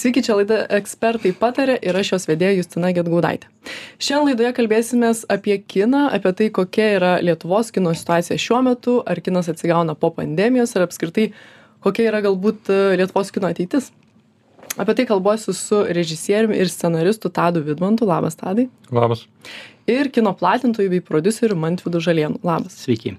Sveiki, 0.00 0.22
čia 0.24 0.32
laida 0.38 0.62
ekspertai 0.72 1.34
patarė 1.36 1.74
ir 1.84 1.96
aš 2.00 2.14
jos 2.14 2.24
vedėja 2.30 2.54
Justina 2.56 2.88
Getgaudaitė. 2.96 3.50
Šiandien 4.00 4.30
laidoje 4.30 4.52
kalbėsime 4.56 5.10
apie 5.34 5.58
kiną, 5.60 6.06
apie 6.16 6.32
tai, 6.38 6.48
kokia 6.56 6.86
yra 6.94 7.10
Lietuvos 7.20 7.68
kino 7.74 7.92
situacija 7.92 8.40
šiuo 8.40 8.62
metu, 8.64 8.96
ar 9.04 9.20
kinas 9.20 9.52
atsigauna 9.52 9.92
po 10.00 10.08
pandemijos, 10.16 10.72
ar 10.72 10.86
apskritai 10.86 11.28
kokia 11.84 12.08
yra 12.08 12.24
galbūt 12.24 12.72
e, 12.72 12.80
Lietuvos 13.02 13.28
kino 13.34 13.52
ateitis. 13.52 13.92
Apie 14.80 14.96
tai 14.96 15.04
kalbuosiu 15.10 15.52
su 15.52 15.84
režisieriumi 15.84 16.56
ir 16.56 16.72
scenaristu 16.72 17.28
Tadu 17.28 17.60
Vidmantu. 17.66 18.08
Labas, 18.08 18.40
Tadai. 18.40 18.70
Labas. 18.88 19.26
Ir 19.90 20.08
kino 20.14 20.32
platintojų 20.32 20.96
bei 20.96 21.04
producerių 21.04 21.60
Mantvidu 21.60 22.00
Žalienu. 22.00 22.40
Labas. 22.46 22.86
Sveiki 22.86 23.18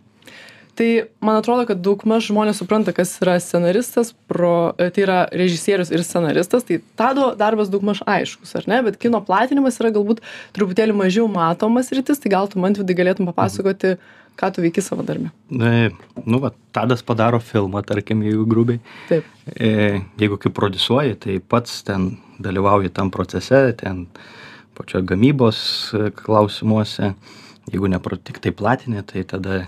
tai 0.81 1.03
man 1.21 1.37
atrodo 1.37 1.67
kad 1.69 1.81
daugmaž 1.85 2.31
žmonės 2.31 2.57
supranta 2.57 2.89
kas 2.97 3.11
yra 3.21 3.35
scenaristas 3.43 4.15
pro 4.25 4.71
e, 4.81 4.87
tai 4.89 5.03
yra 5.03 5.17
režisierius 5.29 5.91
ir 5.93 6.01
scenaristas 6.01 6.65
tai 6.65 6.79
tado 6.97 7.27
darbas 7.37 7.69
daugmaž 7.69 8.01
aiškus 8.09 8.55
ar 8.57 8.65
ne? 8.71 8.79
Bet 8.87 8.97
kino 9.01 9.19
platinimas 9.27 9.77
yra 9.77 9.91
galbūt 9.93 10.23
truputėlį 10.57 10.95
mažiau 10.97 11.27
matoma 11.29 11.83
sritis 11.85 12.23
tai 12.23 12.31
gal 12.33 12.49
tu 12.49 12.57
mantvidai 12.63 12.95
galėtum 12.97 13.29
papasakoti 13.29 13.93
ką 14.41 14.49
tu 14.55 14.63
veiki 14.65 14.81
savo 14.81 15.05
darbe? 15.05 15.29
Na 15.53 15.91
nu 16.25 16.39
va 16.41 16.49
tadas 16.73 17.05
padaro 17.05 17.37
filmą 17.37 17.83
tarkim 17.85 18.25
jeigu 18.25 18.47
grubiai. 18.49 18.81
Taip. 19.11 19.27
E, 19.53 20.01
jeigu 20.17 20.39
kaip 20.41 20.57
prodiusuoji 20.57 21.19
tai 21.27 21.37
pats 21.53 21.83
ten 21.85 22.15
dalyvauji 22.41 22.89
tam 22.89 23.13
procese 23.13 23.61
ten 23.83 24.07
pačioj 24.79 25.05
gamybos 25.13 25.61
e, 25.93 26.09
klausimuose. 26.23 27.13
Jeigu 27.69 27.93
ne 27.93 28.01
tiktai 28.01 28.55
platini 28.57 29.05
tai 29.05 29.21
tada 29.29 29.61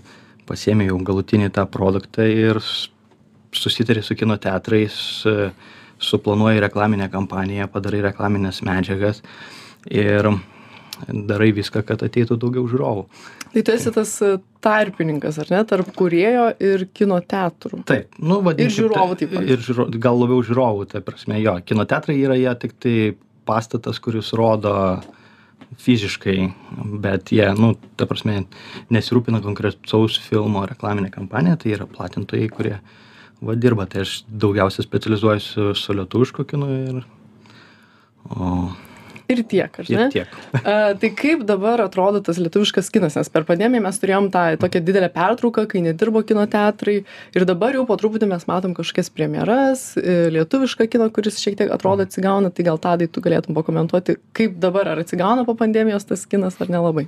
pasiemi 0.47 0.87
jau 0.89 0.99
galutinį 1.05 1.51
tą 1.55 1.65
produktą 1.71 2.25
ir 2.27 2.59
susitari 3.53 4.03
su 4.03 4.15
kino 4.17 4.37
teatrais, 4.41 4.95
suplanuoji 6.03 6.63
reklaminę 6.63 7.09
kampaniją, 7.13 7.69
padarai 7.71 8.01
reklaminės 8.09 8.63
medžiagas 8.65 9.21
ir 9.91 10.29
darai 11.07 11.51
viską, 11.55 11.83
kad 11.87 12.03
ateitų 12.05 12.37
daugiau 12.39 12.65
žiūrovų. 12.69 13.05
Tai 13.53 13.61
tu 13.65 13.73
esi 13.73 13.91
tas 13.93 14.11
tarpininkas, 14.63 15.37
ar 15.41 15.49
ne, 15.53 15.61
tarp 15.69 15.89
kurėjo 15.97 16.47
ir 16.63 16.87
kino 16.95 17.19
teatrų. 17.21 17.83
Taip, 17.89 18.15
nu 18.21 18.39
vadinasi. 18.45 18.69
Ir 18.69 18.77
žiūrovų 18.79 19.17
taip 19.19 19.33
pat. 19.33 19.49
Ir 19.55 19.65
žiūro, 19.65 19.87
gal 20.01 20.21
labiau 20.21 20.45
žiūrovų, 20.45 20.87
tai 20.93 21.03
prasme, 21.05 21.37
jo, 21.43 21.57
kino 21.65 21.85
teatrai 21.89 22.17
yra 22.21 22.37
jie 22.39 22.53
tik 22.61 22.77
tai 22.81 22.95
pastatas, 23.45 23.99
kuris 24.01 24.31
rodo 24.37 24.73
uh, 24.73 25.22
fiziškai 25.79 26.49
bet 27.03 27.31
jie 27.31 27.47
nu 27.57 27.73
ta 27.97 28.07
prasme 28.09 28.43
nesirūpina 28.93 29.41
konkretaus 29.43 30.19
filmo 30.21 30.65
reklamine 30.69 31.11
kampanija 31.13 31.59
tai 31.61 31.73
yra 31.77 31.87
platintojai 31.89 32.49
kurie 32.53 32.77
va 33.43 33.55
dirba. 33.59 33.85
Tai 33.89 34.05
aš 34.05 34.21
daugiausia 34.27 34.85
specializuojuosi 34.85 35.73
su 35.75 35.97
lietuvišku 35.97 36.45
kinu 36.47 36.69
ir 36.77 37.03
o 38.29 38.69
ir 39.33 39.41
tiek, 39.49 39.79
ne? 39.89 40.05
Ir 40.07 40.13
tiek. 40.13 40.37
A, 40.61 40.93
tai 40.99 41.09
kaip 41.17 41.43
dabar 41.49 41.81
atrodo 41.83 42.21
tas 42.25 42.39
lietuviškas 42.41 42.91
kinas, 42.93 43.17
nes 43.19 43.31
per 43.33 43.45
pandemiją 43.47 43.83
mes 43.85 43.99
turėjom 44.01 44.29
tą 44.33 44.45
tokią 44.61 44.83
didelę 44.85 45.09
pertrauką, 45.13 45.65
kai 45.71 45.83
nedirbo 45.85 46.23
kino 46.27 46.45
teatrai 46.49 46.99
ir 47.35 47.47
dabar 47.49 47.75
jau 47.77 47.85
po 47.89 47.97
truputį 47.99 48.29
mes 48.31 48.47
matom 48.49 48.75
kažkokias 48.77 49.11
premjeras, 49.13 49.85
e, 49.99 50.17
lietuvišką 50.35 50.87
kiną, 50.93 51.09
kuris 51.15 51.41
šiek 51.41 51.57
tiek 51.59 51.73
atrodo 51.73 52.07
atsigauna, 52.07 52.53
tai 52.53 52.67
gal 52.67 52.81
tadai 52.81 53.09
tu 53.11 53.23
galėtum 53.23 53.57
pakomentuoti, 53.57 54.17
kaip 54.37 54.57
dabar 54.63 54.93
ar 54.93 55.03
atsigauna 55.03 55.45
po 55.47 55.57
pandemijos 55.59 56.07
tas 56.09 56.25
kinas 56.29 56.59
ar 56.61 56.71
nelabai. 56.73 57.07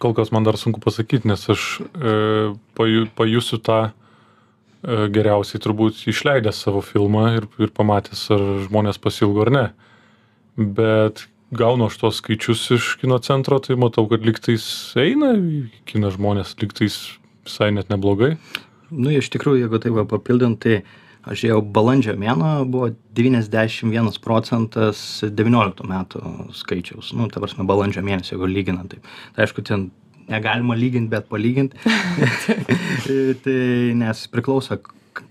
Kol 0.00 0.14
kas 0.16 0.30
man 0.32 0.46
dar 0.46 0.56
sunku 0.56 0.80
pasakyti, 0.80 1.28
nes 1.28 1.42
aš 1.52 1.66
e, 1.80 2.14
paju, 2.78 3.06
pajusiu 3.18 3.58
tą 3.60 3.80
e, 3.90 3.92
geriausiai 5.12 5.60
turbūt 5.60 6.06
išleidęs 6.08 6.62
savo 6.64 6.80
filmą 6.84 7.26
ir, 7.36 7.48
ir 7.60 7.72
pamatęs, 7.76 8.26
ar 8.34 8.44
žmonės 8.68 9.00
pasilgo 9.02 9.44
ar 9.44 9.54
ne 9.56 9.68
bet 10.60 11.26
gaunu 11.50 11.88
aš 11.90 11.98
tuos 12.00 12.20
skaičius 12.20 12.64
iš 12.76 12.94
kino 13.00 13.18
centro, 13.18 13.58
tai 13.58 13.76
matau, 13.80 14.06
kad 14.10 14.24
liktais 14.26 14.64
eina 15.00 15.32
į 15.34 15.62
kiną 15.90 16.12
žmonės, 16.14 16.54
liktais 16.62 16.98
visai 17.46 17.70
net 17.74 17.90
neblogai. 17.90 18.36
Nu, 18.90 19.10
iš 19.14 19.30
tikrųjų, 19.34 19.64
jeigu 19.64 19.80
tai 19.82 19.92
va 19.94 20.04
papildant, 20.08 20.58
tai 20.62 20.82
aš 21.30 21.44
jau 21.46 21.60
balandžio 21.62 22.14
mėno 22.18 22.52
buvo 22.70 22.90
91 23.16 24.18
procentas 24.24 25.02
19 25.26 25.86
metų 25.90 26.22
skaičiaus. 26.58 27.12
Nu, 27.18 27.28
ta 27.30 27.42
prasme, 27.42 27.66
balandžio 27.68 28.04
mėnesio, 28.06 28.36
jeigu 28.36 28.50
lyginant. 28.50 28.94
Tai, 28.94 29.16
tai 29.36 29.46
aišku, 29.46 29.64
ten 29.66 29.90
negalima 30.30 30.76
lyginti, 30.78 31.10
bet 31.10 31.28
palyginti. 31.30 31.78
tai 33.44 33.58
nes 33.98 34.22
priklauso 34.30 34.78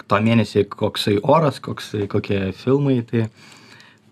to 0.10 0.20
mėnesį, 0.24 0.66
koksai 0.72 1.18
oras, 1.24 1.62
koksai, 1.64 2.08
kokie 2.12 2.42
filmai. 2.60 3.00
Tai, 3.08 3.28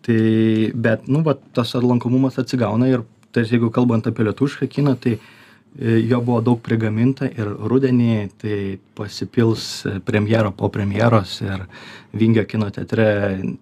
tai 0.07 0.72
bet 0.73 1.07
nu 1.07 1.22
vat 1.23 1.41
tas 1.53 1.73
lankomumas 1.75 2.40
atsigauna 2.40 2.88
ir 2.88 3.03
tas 3.35 3.51
jeigu 3.51 3.69
kalbant 3.73 4.07
apie 4.07 4.23
lietuvišką 4.23 4.68
kiną 4.72 4.94
tai 5.03 5.18
e, 5.18 5.97
jo 6.07 6.22
buvo 6.23 6.40
daug 6.41 6.62
prigaminta 6.63 7.28
ir 7.28 7.50
rudenį 7.72 8.13
tai 8.40 8.59
pasipils 8.95 9.66
premjera 10.07 10.53
po 10.56 10.69
premjeros 10.72 11.41
ir 11.44 11.66
vingio 12.18 12.45
kino 12.47 12.69
teatre 12.72 13.07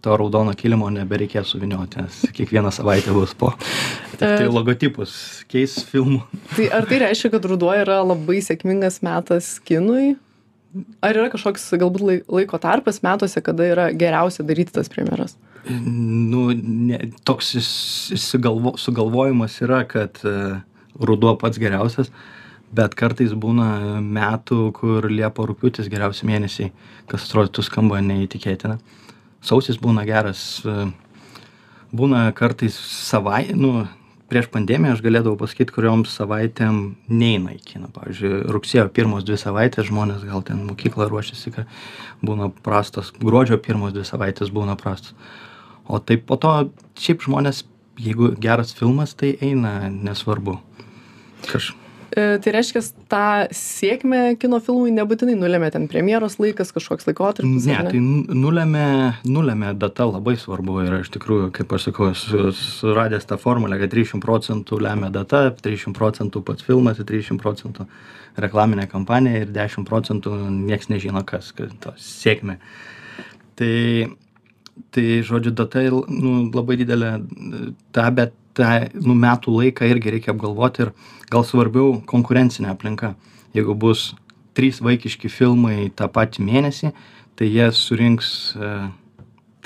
to 0.06 0.17
raudono 0.22 0.53
kilimo 0.53 0.91
nebereikės 0.94 1.50
suvynioti 1.56 2.03
nes 2.03 2.22
kiekvieną 2.38 2.72
savaitę 2.72 3.16
bus 3.16 3.33
po. 3.33 3.50
Tiktai 4.19 4.45
logotipus 4.45 5.16
keis 5.50 5.79
filmų. 5.89 6.22
tai 6.53 6.69
ar 6.69 6.85
tai 6.85 7.01
reiškia 7.07 7.33
kad 7.33 7.50
ruduo 7.50 7.73
yra 7.73 8.03
labai 8.06 8.38
sėkmingas 8.45 9.01
metas 9.06 9.56
kinui? 9.66 10.13
Ar 11.01 11.16
yra 11.17 11.31
kažkoks 11.31 11.69
galbūt 11.79 12.25
laiko 12.29 12.62
tarpas 12.62 13.01
metuose 13.01 13.41
kada 13.41 13.66
yra 13.73 13.89
geriausia 13.95 14.45
daryti 14.45 14.75
tas 14.75 14.91
premjeras 14.91 15.38
nu 15.70 16.52
ne 16.53 17.00
toks 17.24 17.56
išsigalvo 17.56 18.76
sugalvojimas 18.78 19.58
yra 19.66 19.84
kad 19.90 20.20
e, 20.24 20.59
ruduo 21.00 21.36
pats 21.42 21.58
geriausias 21.62 22.12
bet 22.76 22.96
kartais 22.98 23.34
būna 23.34 24.02
metų 24.04 24.70
kur 24.75 25.08
liepa 25.09 25.46
rugpjūtis 25.48 25.90
geriausi 25.92 26.28
mėnesiai. 26.28 26.72
Kas 27.09 27.28
atrodytų 27.28 27.64
skamba 27.64 28.02
neįtikėtina. 28.04 28.80
Sausis 29.46 29.78
būna 29.81 30.06
geras 30.08 30.42
e, 30.66 30.90
būna 31.96 32.28
kartais 32.38 32.75
savai 32.75 33.48
nu 33.56 33.86
prieš 34.30 34.50
pandemiją 34.54 34.96
aš 34.96 35.04
galėdavau 35.06 35.38
pasakyt 35.38 35.72
kuriom 35.74 36.04
savaitėm 36.09 36.96
neina 37.09 37.54
į 37.56 37.62
kiną. 37.72 37.90
Pavyzdžiui 37.96 38.44
rugsėjo 38.54 38.86
pirmos 38.94 39.25
dvi 39.25 39.38
savaitės 39.42 39.90
žmonės 39.90 40.25
gal 40.25 40.46
ten 40.46 40.64
mokyklą 40.66 41.09
ruošiasi 41.09 41.54
ka 41.58 41.66
būna 42.25 42.50
prastos. 42.66 43.14
Gruodžio 43.22 43.62
pirmos 43.62 43.94
dvi 43.96 44.06
savaitės 44.06 44.54
būna 44.54 44.78
prastos 44.81 45.14
o 45.88 46.00
taip 46.00 46.25
po 46.29 46.40
to 46.41 46.53
šiaip 47.00 47.25
žmonės 47.25 47.63
jeigu 48.01 48.34
geras 48.41 48.75
filmas 48.75 49.16
tai 49.16 49.35
eina 49.44 49.90
nesvarbu 49.90 50.59
kaž 51.47 51.73
e, 52.16 52.38
Tai 52.40 52.51
reiškia, 52.56 52.81
tą 53.12 53.28
sėkmę 53.56 54.38
kino 54.40 54.62
filmui 54.63 54.94
nebūtinai 54.95 55.35
nulėmė 55.35 55.68
ten 55.74 55.88
premjeros 55.91 56.38
laikas, 56.40 56.72
kažkoks 56.75 57.09
laikotarpis. 57.09 57.68
Ne, 57.68 57.75
ne? 57.75 57.91
tai 57.91 58.35
nulėmė, 58.40 58.85
nulėmė 59.28 59.74
data 59.81 60.07
labai 60.07 60.38
svarbu 60.40 60.78
ir 60.85 60.97
iš 61.01 61.12
tikrųjų, 61.16 61.50
kaip 61.57 61.75
aš 61.75 61.90
sakau, 61.90 62.12
suradęs 62.16 63.28
tą 63.28 63.40
formulę, 63.41 63.79
kad 63.81 63.91
300 63.91 64.22
procentų 64.24 64.79
lemia 64.85 65.12
data, 65.12 65.50
300 65.59 65.95
procentų 65.97 66.44
pats 66.47 66.63
filmas, 66.63 67.03
300 67.03 67.41
procentų 67.41 67.88
reklaminė 68.40 68.88
kampanija 68.91 69.44
ir 69.44 69.51
10 69.56 69.88
procentų 69.88 70.38
nieks 70.56 70.91
nežino 70.91 71.24
kas, 71.28 71.51
kad 71.56 71.75
to 71.84 71.95
sėkmė. 72.00 72.59
Tai 73.59 73.75
tai 74.96 75.22
žodžiu 75.25 75.53
data 75.56 75.84
nu 75.90 76.50
labai 76.53 76.78
didelė 76.80 77.12
tą 77.96 78.09
bet 78.16 78.34
tą 78.56 78.88
nu 79.03 79.16
metų 79.19 79.53
laiką 79.59 79.88
irgi 79.91 80.13
reikia 80.16 80.34
apgalvoti 80.34 80.86
ir 80.86 80.94
gal 81.31 81.44
svarbiau 81.47 82.00
konkurencinė 82.08 82.72
aplinka. 82.72 83.13
Jeigu 83.56 83.75
bus 83.75 84.13
trys 84.56 84.80
vaikiški 84.84 85.31
filmai 85.31 85.90
tą 85.96 86.08
patį 86.12 86.46
mėnesį 86.47 86.91
tai 87.36 87.50
jie 87.52 87.68
surinks 87.75 88.30
e, 88.56 88.72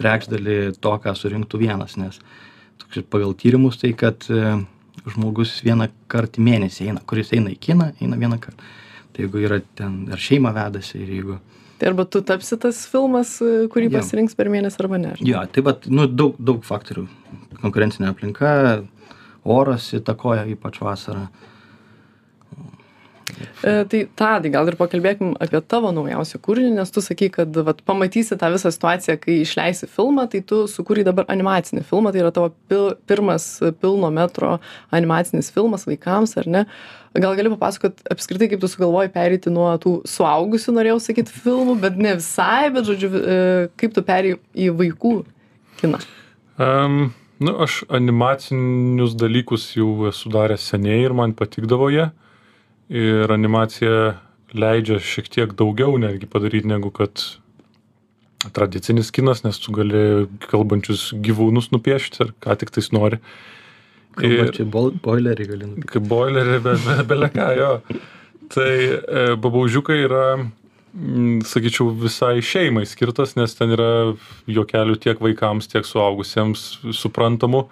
trečdalį 0.01 0.57
to 0.81 0.95
ką 1.03 1.13
surinktų 1.17 1.61
vienas 1.61 1.95
nes 2.01 2.17
toks 2.81 3.05
pagal 3.13 3.35
tyrimus 3.37 3.77
tai 3.81 3.93
kad 3.97 4.25
e, 4.33 4.57
žmogus 5.05 5.59
vieną 5.65 5.89
kart 6.11 6.39
į 6.39 6.45
mėnesį 6.47 6.89
eina 6.89 7.05
kuris 7.05 7.33
eina 7.37 7.53
į 7.53 7.59
kiną 7.61 7.91
eina 8.01 8.17
vieną 8.17 8.39
kart. 8.41 8.57
Tai 9.13 9.25
jeigu 9.25 9.45
yra 9.45 9.61
ten 9.77 10.01
ar 10.13 10.21
šeimą 10.21 10.53
vedasi 10.55 10.97
ir 11.03 11.13
jeigu 11.17 11.39
Tai 11.79 11.91
arba 11.93 12.05
tu 12.05 12.21
tapsi 12.25 12.57
tas 12.59 12.81
filmas, 12.91 13.37
e, 13.41 13.67
kurį 13.71 13.87
jo. 13.87 13.97
pasirinks 13.97 14.35
per 14.35 14.51
mėnesį 14.51 14.83
arba 14.83 14.99
ne. 14.99 15.13
Jo, 15.23 15.45
tai 15.47 15.63
vat, 15.63 15.87
nu, 15.87 16.09
daug, 16.11 16.35
daug 16.39 16.59
faktorių. 16.67 17.05
Konkurencinė 17.61 18.11
aplinka, 18.11 18.51
oras 19.47 19.87
įtakoja 19.95 20.43
ypač 20.51 20.81
vasarą. 20.83 21.29
E, 21.29 21.58
tai 23.61 24.01
tadai 24.19 24.51
gal 24.53 24.69
ir 24.69 24.77
pakalbėkim 24.79 25.33
apie 25.41 25.61
tavo 25.71 25.91
naujausią 25.95 26.41
kūrinį 26.45 26.75
nes 26.77 26.93
tu 26.95 27.03
sakei 27.05 27.31
kad 27.33 27.55
vat 27.67 27.81
pamatysi 27.87 28.37
tą 28.39 28.51
visą 28.53 28.71
situaciją 28.75 29.17
kai 29.23 29.39
išleisi 29.45 29.89
filmą 29.89 30.27
tai 30.31 30.43
tu 30.51 30.63
sukūrei 30.71 31.07
dabar 31.07 31.27
animacinį 31.31 31.85
filmą 31.89 32.13
tai 32.13 32.23
yra 32.23 32.33
tavo 32.35 32.53
pil 32.71 32.93
pirmas 33.09 33.49
pilno 33.81 34.11
metro 34.13 34.57
animacinis 34.95 35.51
filmas 35.55 35.87
vaikams 35.89 36.37
ar 36.41 36.51
ne 36.57 36.63
gal 37.17 37.33
gali 37.39 37.51
papasakot 37.55 38.05
apskritai 38.13 38.51
kaip 38.51 38.61
tu 38.61 38.69
sugalvojai 38.69 39.11
pereiti 39.13 39.53
nuo 39.53 39.71
tų 39.81 39.99
suaugusių 40.09 40.77
norėjau 40.77 41.01
sakyt 41.09 41.33
filmų 41.33 41.79
bet 41.81 41.97
ne 41.97 42.15
visai 42.21 42.69
bet 42.75 42.87
žodžiu 42.91 43.11
e, 43.17 43.41
kaip 43.79 43.97
tu 43.97 44.05
perėjai 44.05 44.39
į 44.67 44.71
vaikų 44.83 45.17
kiną 45.81 46.01
Um, 46.59 47.13
nu, 47.39 47.53
aš 47.63 47.85
animacinius 47.87 49.13
dalykus 49.15 49.69
jau 49.77 50.09
esu 50.09 50.27
daręs 50.33 50.65
seniai 50.73 51.05
ir 51.05 51.13
man 51.15 51.31
patikdavo 51.31 51.87
jie. 51.93 52.09
Ir 52.89 53.29
animacija 53.29 54.17
leidžia 54.57 54.97
šiek 55.03 55.29
tiek 55.29 55.53
daugiau 55.57 55.99
netgi 56.01 56.25
padaryti 56.29 56.69
negu 56.69 56.89
kad 56.89 57.21
tradicinis 58.55 59.11
kinas, 59.11 59.43
nes 59.43 59.59
tu 59.61 59.73
gali 59.75 60.27
kalbančius 60.49 61.09
gyvūnus 61.13 61.69
nupiešti 61.73 62.23
ar 62.23 62.31
ką 62.41 62.55
tik 62.61 62.71
tais 62.73 62.89
nori. 62.95 63.19
Ir 64.25 64.49
čia 64.55 64.65
boilerį 64.67 65.45
gali 65.51 65.67
nupirkti. 65.67 65.91
Kaip 65.93 66.07
boilerį, 66.09 66.55
bet 66.65 66.87
be, 66.87 66.95
beleką, 67.11 67.49
jo. 67.59 67.73
Tai 68.49 68.71
e, 68.73 69.25
babaužiukai 69.39 69.99
yra, 70.07 70.23
m, 70.39 71.43
sakyčiau, 71.45 71.91
visai 72.01 72.39
šeimai 72.43 72.87
skirtas, 72.89 73.35
nes 73.37 73.53
ten 73.55 73.75
yra 73.75 73.91
juokelių 74.49 74.97
tiek 75.03 75.21
vaikams, 75.23 75.69
tiek 75.71 75.87
suaugusiems 75.87 76.65
suprantamų. 76.97 77.67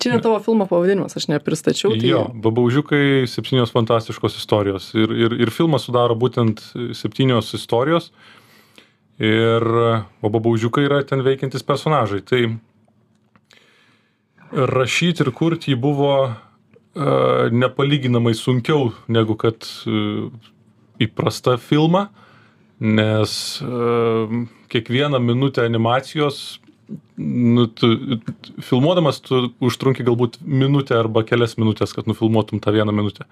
Čia 0.00 0.14
ne 0.14 0.20
tavo 0.24 0.38
filmo 0.40 0.64
pavadinimas, 0.66 1.16
aš 1.16 1.28
nepristačiau. 1.28 1.92
Tai... 1.92 2.08
Jo, 2.08 2.22
babaužiukai 2.32 3.26
septynios 3.28 3.72
fantastiškos 3.74 4.38
istorijos. 4.40 4.90
Ir, 4.96 5.12
ir, 5.12 5.36
ir 5.44 5.52
filmą 5.52 5.80
sudaro 5.82 6.16
būtent 6.16 6.62
septynios 6.96 7.52
istorijos. 7.58 8.08
Ir, 9.20 9.66
babaužiukai 10.24 10.86
yra 10.86 11.02
ten 11.04 11.20
veikiantis 11.26 11.66
personažai. 11.68 12.22
Tai 12.24 12.40
rašyti 14.50 15.24
ir 15.26 15.30
kurti 15.36 15.74
jį 15.74 15.80
buvo 15.80 16.14
uh, 16.30 16.34
nepalyginamai 17.52 18.32
sunkiau 18.34 18.90
negu 19.08 19.36
kad 19.38 19.66
uh, 19.86 20.30
įprasta 21.00 21.58
filma, 21.60 22.08
nes 22.80 23.32
uh, 23.60 24.32
kiekvieną 24.72 25.20
minutę 25.22 25.64
animacijos, 25.68 26.58
nu, 27.16 27.66
tu, 27.66 27.90
filmuodamas 28.64 29.20
tu 29.24 29.48
užtrunki 29.62 30.06
galbūt 30.06 30.40
minutę 30.42 30.96
arba 30.98 31.22
kelias 31.26 31.56
minutės, 31.60 31.94
kad 31.96 32.08
nufilmuotum 32.10 32.62
tą 32.62 32.74
vieną 32.74 32.94
minutę. 32.96 33.26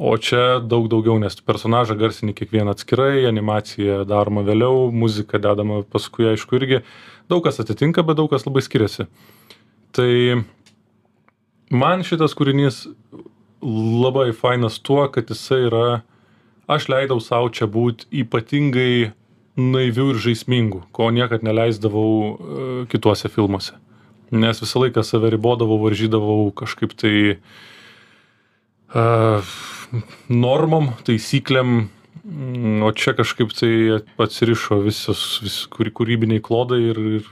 O 0.00 0.14
čia 0.16 0.60
daug 0.64 0.86
daugiau, 0.88 1.18
nes 1.20 1.34
personažą 1.44 1.96
garsini 2.00 2.32
kiekvieną 2.36 2.72
atskirai, 2.72 3.26
animacija 3.28 4.04
daroma 4.08 4.44
vėliau, 4.46 4.88
muzika 4.94 5.40
dedama 5.42 5.82
paskui, 5.84 6.30
aišku, 6.30 6.56
irgi 6.56 6.80
daug 7.28 7.42
kas 7.44 7.60
atitinka, 7.60 8.04
bet 8.06 8.16
daug 8.16 8.30
kas 8.32 8.46
labai 8.46 8.62
skiriasi. 8.64 9.08
Tai 9.92 10.12
man 11.74 12.06
šitas 12.06 12.32
kūrinys 12.38 12.86
labai 13.60 14.30
fainas 14.32 14.78
tuo, 14.80 15.02
kad 15.12 15.28
jisai 15.28 15.66
yra, 15.68 15.86
aš 16.70 16.88
leidau 16.88 17.20
savo 17.20 17.50
čia 17.52 17.68
būti 17.68 18.08
ypatingai 18.22 19.10
naivių 19.60 20.06
ir 20.14 20.20
žaismingų, 20.24 20.80
ko 20.96 21.10
niekad 21.14 21.44
neleisdavau 21.46 22.10
uh, 22.10 22.34
kituose 22.90 23.30
filmuose. 23.32 23.76
Nes 24.30 24.62
visą 24.62 24.84
laiką 24.84 25.02
save 25.06 25.32
ribodavau, 25.34 25.80
varžydavau 25.82 26.50
kažkaip 26.56 26.94
tai 26.98 27.14
uh, 28.94 29.54
normom, 30.30 30.92
taisyklėm, 31.06 31.88
o 32.84 32.90
čia 32.92 33.14
kažkaip 33.16 33.52
tai 33.56 33.72
atsirišo 34.20 34.80
visos 34.84 35.22
vis 35.44 35.56
kūry 35.72 35.92
kūrybiniai 35.96 36.42
klodai 36.44 36.80
ir 36.90 37.00
ir 37.20 37.28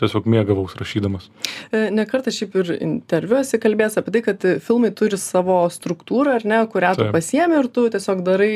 tiesiog 0.00 0.26
mėgavaus 0.30 0.74
rašydamas 0.80 1.28
E, 1.70 1.90
Ne 1.94 2.06
kartą 2.08 2.32
šiaip 2.34 2.56
ir 2.62 2.72
interviu 2.80 3.38
esi 3.40 3.60
kalbėjęs 3.62 3.98
apie 4.00 4.14
tai, 4.16 4.22
kad 4.28 4.46
filmai 4.64 4.90
turi 4.96 5.18
savo 5.20 5.60
struktūrą, 5.72 6.38
ar 6.40 6.48
ne, 6.48 6.62
kurią 6.70 6.94
tu 6.96 7.04
Taip. 7.04 7.14
pasiemi 7.14 7.60
ir 7.60 7.70
tu 7.74 7.86
tiesiog 7.92 8.24
darai 8.26 8.54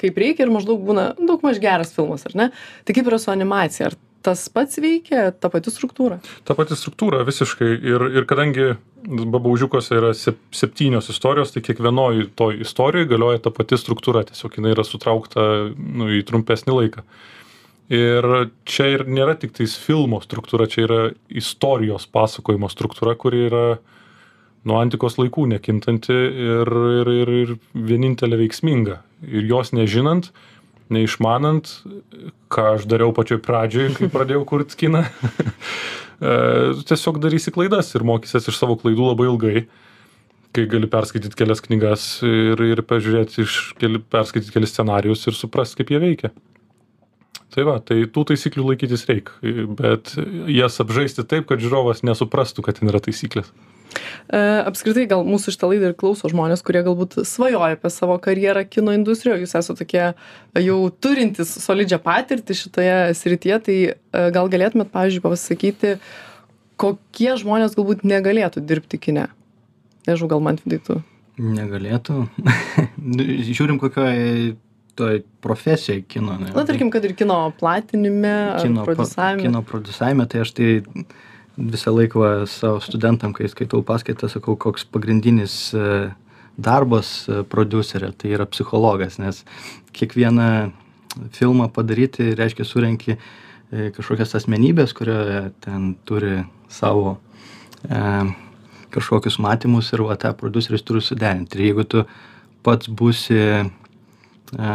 kaip 0.00 0.18
reikia 0.24 0.46
ir 0.46 0.54
maždaug 0.54 0.82
būna 0.84 1.12
daug 1.20 1.44
maž 1.46 1.60
geras 1.62 1.94
filmas, 1.94 2.26
ar 2.28 2.36
ne? 2.38 2.50
Tai 2.84 2.96
kaip 2.96 3.10
yra 3.10 3.20
su 3.22 3.32
animacija? 3.34 3.92
Ar 3.92 3.98
tas 4.24 4.46
pats 4.52 4.80
veikia, 4.80 5.28
ta 5.36 5.50
pati 5.52 5.72
struktūra? 5.72 6.18
ta 6.48 6.56
pati 6.56 6.76
struktūra 6.78 7.22
visiškai. 7.28 7.70
Ir 7.84 8.06
ir 8.10 8.26
kadangi 8.30 8.72
babaužiukuose 9.04 9.98
yra 9.98 10.12
sep 10.16 10.40
septynios 10.54 11.10
istorijos 11.12 11.52
tai 11.52 11.62
kiekvienoj 11.66 12.30
toj 12.38 12.60
istorijoj 12.64 13.08
galioja 13.12 13.44
ta 13.44 13.52
pati 13.54 13.78
struktūra 13.80 14.24
tiesiog 14.28 14.58
jinai 14.58 14.72
yra 14.74 14.84
sutraukta 14.86 15.48
nu 15.76 16.08
į 16.16 16.22
trumpesnį 16.28 16.78
laiką. 16.80 17.04
Ir 17.92 18.28
čia 18.64 18.86
ir 18.94 19.04
nėra 19.04 19.34
tiktais 19.36 19.76
filmo 19.76 20.22
struktūra 20.24 20.66
čia 20.72 20.86
yra 20.86 21.00
istorijos 21.28 22.08
pasakojimo 22.08 22.70
struktūra 22.72 23.12
kuri 23.20 23.44
yra 23.50 23.66
nuo 24.64 24.80
antikos 24.80 25.18
laikų 25.20 25.44
nekintanti 25.52 26.16
ir 26.48 26.72
ir 27.02 27.12
ir 27.18 27.34
ir 27.42 27.54
vienintelė 27.76 28.40
veiksminga. 28.40 29.02
Ir 29.28 29.44
jos 29.52 29.74
nežinant 29.76 30.32
neišmanant 30.92 31.70
ką 32.52 32.66
aš 32.76 32.88
dariau 32.90 33.14
pačioj 33.16 33.40
pradžioj 33.44 33.94
kai 33.98 34.10
pradėjau 34.12 34.44
kurt 34.48 34.76
kiną. 34.78 35.04
E, 36.24 36.30
tiesiog 36.86 37.16
darysi 37.18 37.50
klaidas 37.52 37.88
ir 37.98 38.04
mokysies 38.06 38.46
iš 38.48 38.54
savo 38.54 38.76
klaidų 38.78 39.08
labai 39.10 39.24
ilgai 39.26 39.62
kai 40.54 40.62
gali 40.70 40.86
perskaityt 40.88 41.34
kelias 41.34 41.60
knygas 41.64 42.04
ir 42.24 42.62
ir 42.62 42.82
pažiūrėt 42.86 43.34
iš 43.42 43.56
keli 43.80 43.98
perskaityt 43.98 44.54
kelis 44.54 44.70
scenarijus 44.72 45.26
ir 45.26 45.34
suprast 45.34 45.74
kaip 45.74 45.90
jie 45.90 45.98
veikia. 46.00 46.30
Tai 47.50 47.66
va 47.66 47.76
tai 47.82 48.04
tų 48.14 48.24
taisyklių 48.30 48.68
laikytis 48.70 49.04
reik 49.10 49.34
bet 49.82 50.14
jas 50.54 50.78
apžaisti 50.86 51.26
taip 51.26 51.50
kad 51.50 51.60
žiūrovas 51.60 52.06
nesuprastų 52.06 52.64
kad 52.68 52.78
ten 52.78 52.94
yra 52.94 53.02
taisyklės 53.02 53.50
apskritai, 54.68 55.06
gal 55.10 55.24
mūsų 55.26 55.54
šitą 55.54 55.70
laidą 55.70 55.90
ir 55.90 55.96
klauso 55.98 56.30
žmonės, 56.30 56.64
kurie 56.66 56.82
galbūt 56.86 57.20
svajoja 57.28 57.76
apie 57.76 57.92
savo 57.92 58.16
karjerą 58.22 58.64
kino 58.68 58.94
industrijoje, 58.96 59.44
jūs 59.44 59.56
esate 59.60 59.84
tokie 59.84 60.04
jau 60.64 60.78
turintys 61.04 61.54
solidžią 61.64 62.00
patirtį 62.04 62.58
šitoje 62.60 62.98
srityje, 63.18 63.60
tai 63.66 63.78
e, 63.92 63.94
gal 64.34 64.50
galėtumėt, 64.52 64.92
pavyzdžiui, 64.94 65.24
pasakyti, 65.24 65.96
kokie 66.80 67.32
žmonės 67.40 67.76
galbūt 67.78 68.04
negalėtų 68.06 68.64
dirbti 68.64 69.00
kine? 69.08 69.28
Nežinau, 70.08 70.34
gal 70.34 70.44
man 70.44 70.60
vidai 70.64 70.82
tu. 70.84 71.00
Negalėtų. 71.40 72.26
Nu, 73.04 73.24
Žiūrim, 73.44 73.76
kokioje 73.76 74.54
toj 74.96 75.20
profesijai 75.44 76.02
kino. 76.08 76.38
Ne? 76.40 76.52
Na, 76.54 76.64
tarkim, 76.66 76.90
kad 76.90 77.04
ir 77.04 77.14
kino 77.18 77.36
platinime, 77.58 78.34
kino, 78.62 78.82
ar 78.82 78.88
prodiusavime. 78.88 79.42
kino 79.42 79.62
produsavime, 79.66 80.26
tai 80.30 80.44
aš 80.44 80.54
tai 80.56 80.68
visą 81.56 81.94
laiką 81.94 82.20
va, 82.20 82.30
savo 82.50 82.80
studentam, 82.82 83.34
kai 83.36 83.48
skaitau 83.50 83.82
paskaitą, 83.86 84.28
sakau, 84.32 84.56
koks 84.60 84.86
pagrindinis 84.90 85.56
e, 85.74 86.10
darbas 86.58 87.28
e, 87.28 87.42
producerio, 87.42 88.10
tai 88.12 88.34
yra 88.34 88.46
psichologas, 88.50 89.18
nes 89.22 89.44
kiekvieną 89.94 90.72
filmą 91.34 91.68
padaryti 91.70 92.34
reiškia 92.34 92.66
surenki 92.66 93.14
e, 93.16 93.90
kažkokias 93.94 94.34
asmenybės, 94.40 94.94
kurie 94.96 95.50
ten 95.64 95.94
turi 96.08 96.42
savo 96.72 97.18
e, 97.86 98.02
kažkokius 98.94 99.38
matymus 99.42 99.92
ir 99.94 100.04
va 100.06 100.18
tą 100.18 100.34
produceris 100.38 100.82
turi 100.86 101.02
suderinti. 101.02 101.58
Ir 101.58 101.70
jeigu 101.70 101.86
tu 101.86 102.04
pats 102.66 102.90
būsi 102.90 103.38
e, 103.38 104.74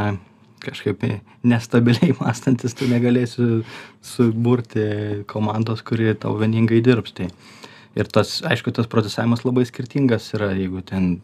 kažkaip 0.63 1.05
nestabiliai 1.47 2.15
mąstantis, 2.21 2.75
tu 2.77 2.89
negalėsi 2.91 3.63
suburti 4.05 4.85
komandos, 5.31 5.83
kuri 5.85 6.13
tau 6.19 6.35
vieningai 6.39 6.81
dirbs. 6.85 7.15
Tai. 7.17 7.29
Ir 7.97 8.09
tas, 8.13 8.39
aišku, 8.45 8.71
tas 8.75 8.87
procesavimas 8.87 9.43
labai 9.47 9.65
skirtingas 9.67 10.29
yra, 10.37 10.51
jeigu 10.55 10.83
ten 10.85 11.17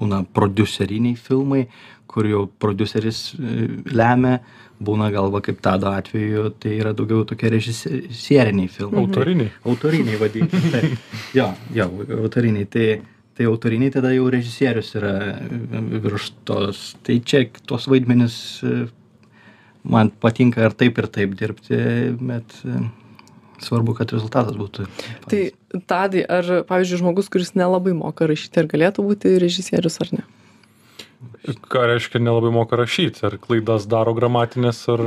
būna 0.00 0.24
produceriniai 0.34 1.18
filmai, 1.20 1.66
kur 2.10 2.26
jau 2.26 2.46
produceris 2.62 3.20
e, 3.36 3.68
lemia, 3.94 4.40
būna 4.80 5.10
galva 5.12 5.42
kaip 5.44 5.60
tado 5.62 5.90
atveju, 5.92 6.48
tai 6.62 6.78
yra 6.80 6.94
daugiau 6.96 7.26
tokie 7.28 7.50
režisieriniai 7.52 8.70
filmai. 8.72 9.04
autoriniai 9.04 9.52
Autoriniai 9.68 10.20
vadinkime. 10.20 10.72
Taip. 10.74 11.08
Jo, 11.38 11.50
jo, 11.76 11.86
autoriniai. 12.24 12.66
Tai, 12.66 12.86
tai 13.40 13.48
autoriniai 13.48 13.92
tada 13.94 14.10
jau 14.12 14.26
režisierius 14.28 14.90
yra 15.00 15.14
virš 16.04 16.26
tos. 16.44 16.80
Tai 17.06 17.14
čia 17.24 17.46
tos 17.64 17.86
vaidmenis 17.88 18.34
e, 18.60 18.72
man 19.88 20.10
patinka 20.12 20.66
ir 20.66 20.76
taip, 20.76 21.00
ir 21.00 21.08
taip 21.08 21.32
dirbti, 21.40 21.78
bet 22.20 22.58
e, 22.68 22.82
svarbu, 23.64 23.94
kad 23.96 24.12
rezultatas 24.12 24.58
būtų. 24.60 24.84
Tai 25.32 25.40
tadai, 25.88 26.26
ar, 26.28 26.52
pavyzdžiui, 26.68 27.00
žmogus, 27.00 27.32
kuris 27.32 27.54
nelabai 27.56 27.96
moka 27.96 28.28
rašyti, 28.28 28.60
ar 28.60 28.68
galėtų 28.68 29.06
būti 29.08 29.32
režisierius 29.40 29.96
ar 30.04 30.12
ne? 30.18 30.26
Ką 31.70 31.82
reiškia 31.90 32.20
nelabai 32.22 32.50
moka 32.54 32.78
rašyt? 32.80 33.20
Ar 33.26 33.36
klaidas 33.42 33.86
daro 33.90 34.14
gramatinės 34.16 34.82
ar 34.92 35.02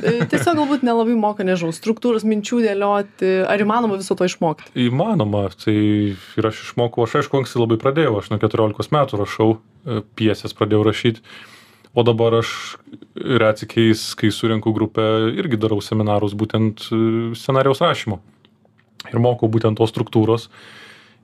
E, 0.00 0.12
Tiesiog 0.30 0.56
galbūt 0.60 0.84
nelabai 0.86 1.16
moka, 1.18 1.44
nežinau, 1.46 1.74
struktūros 1.74 2.24
minčių 2.28 2.60
dėlioti, 2.64 3.30
ar 3.50 3.62
įmanoma 3.62 3.98
viso 4.00 4.16
to 4.18 4.28
išmokti? 4.28 4.72
įmanoma. 4.88 5.48
Tai 5.60 5.74
ir 5.74 6.50
aš 6.50 6.62
išmokau 6.68 7.06
aš 7.06 7.20
aišku 7.20 7.40
anksti 7.40 7.62
labai 7.62 7.80
pradėjau 7.82 8.18
aš 8.20 8.30
nuo 8.32 8.40
keturiolikos 8.42 8.92
metų 8.94 9.22
rašau 9.22 9.48
e, 9.56 10.02
pjeses 10.18 10.56
pradėjau 10.56 10.84
rašyt. 10.86 11.22
O 11.90 12.04
dabar 12.06 12.38
aš 12.38 12.76
retsykiais 13.18 14.12
kai 14.18 14.30
surenku 14.30 14.70
grupę 14.76 15.06
irgi 15.34 15.58
darau 15.58 15.80
seminarus 15.82 16.36
būtent 16.38 16.86
e, 16.90 17.00
scenarijaus 17.38 17.82
rašymo. 17.82 18.20
Ir 19.10 19.18
mokau 19.22 19.48
būtent 19.50 19.80
tos 19.80 19.90
struktūros 19.90 20.50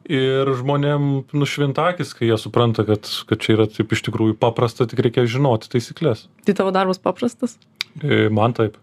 ir 0.08 0.52
žmonėm 0.60 1.10
nušvinta 1.36 1.90
akys 1.92 2.14
kai 2.16 2.30
jie 2.30 2.38
supranta 2.40 2.86
kad 2.88 3.08
kad 3.28 3.42
čia 3.42 3.56
yra 3.56 3.68
taip 3.70 3.92
iš 3.92 4.04
tikrųjų 4.08 4.38
paprasta 4.40 4.86
tik 4.90 5.02
reikia 5.06 5.26
žinoti 5.30 5.70
taisykles 5.72 6.26
Tai 6.46 6.54
tavo 6.54 6.72
darbas 6.74 7.02
paprastas, 7.02 7.58
E, 8.02 8.28
man 8.28 8.54
taip 8.56 8.76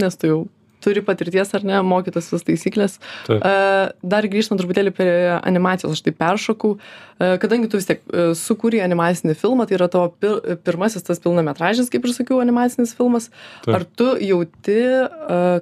nes 0.00 0.16
tu 0.16 0.30
jau 0.30 0.38
turi 0.84 1.00
patirties 1.04 1.54
ar 1.56 1.64
ne, 1.64 1.78
mokytas 1.86 2.28
visas 2.28 2.44
taisyklės. 2.46 2.98
Taip. 3.28 3.40
Uh, 3.40 3.94
dar 4.04 4.26
grįžtant 4.30 4.60
truputėlį 4.60 4.92
prie 4.96 5.14
animacijos, 5.38 5.96
aš 5.96 6.04
tai 6.04 6.12
peršokau, 6.18 6.74
uh, 6.76 7.34
kadangi 7.40 7.70
tu 7.72 7.80
vis 7.80 7.88
tiek 7.88 8.02
uh, 8.10 8.34
sukūrė 8.38 8.82
animacinį 8.84 9.36
filmą, 9.40 9.68
tai 9.68 9.78
yra 9.78 9.88
tavo 9.92 10.10
pir 10.20 10.58
pirmasis 10.66 11.06
tas 11.06 11.22
pilnametražis, 11.24 11.88
kaip 11.92 12.04
ir 12.04 12.16
sakiau, 12.16 12.42
animacinis 12.44 12.92
filmas. 12.98 13.30
Taip. 13.64 13.72
Ar 13.78 13.88
tu 13.88 14.10
jauti, 14.20 14.80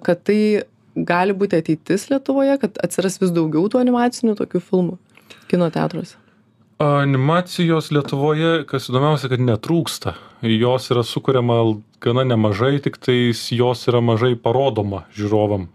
kad 0.02 0.26
tai 0.26 0.40
gali 0.96 1.36
būti 1.36 1.60
ateitis 1.60 2.08
Lietuvoje, 2.10 2.58
kad 2.62 2.80
atsiras 2.84 3.20
vis 3.22 3.32
daugiau 3.34 3.68
tų 3.70 3.80
animacinių 3.82 4.36
tokių 4.38 4.62
filmų 4.64 4.98
kino 5.50 5.68
teatruose? 5.72 6.18
Animacijos 6.82 7.92
Lietuvoje, 7.94 8.64
kas 8.66 8.88
įdomiausia, 8.90 9.30
kad 9.30 9.42
netrūksta. 9.44 10.16
Jos 10.42 10.88
yra 10.90 11.04
sukuriama 11.06 11.60
gana 12.02 12.24
nemažai, 12.26 12.80
tik 12.82 12.98
tais 12.98 13.44
jos 13.54 13.86
yra 13.90 14.00
mažai 14.02 14.34
parodoma 14.34 15.04
žiūrovam. 15.14 15.68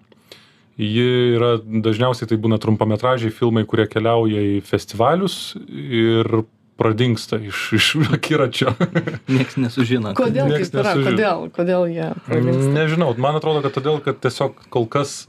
Ji 0.78 1.08
yra, 1.38 1.56
dažniausiai 1.58 2.28
tai 2.30 2.38
būna 2.38 2.60
trumpametražiai 2.62 3.34
filmai, 3.34 3.64
kurie 3.66 3.88
keliauja 3.90 4.44
į 4.58 4.60
festivalius 4.68 5.56
ir 5.66 6.44
pradingsta 6.78 7.40
iš, 7.42 7.72
iš 7.74 7.88
akiračio. 8.14 8.74
Niekas 9.34 9.58
nesužino. 9.58 10.14
Kodėl 10.18 10.52
Nieks 10.52 10.70
taip 10.72 10.84
yra? 10.84 10.94
nesužino. 10.94 11.16
Kodėl, 11.16 11.48
kodėl 11.56 11.88
jie 11.92 12.12
pradingsta? 12.28 12.70
Nežinau, 12.76 13.10
man 13.22 13.40
atrodo, 13.40 13.64
kad 13.66 13.76
todėl, 13.80 14.00
kad 14.06 14.22
tiesiog 14.24 14.62
kol 14.74 14.88
kas 14.92 15.24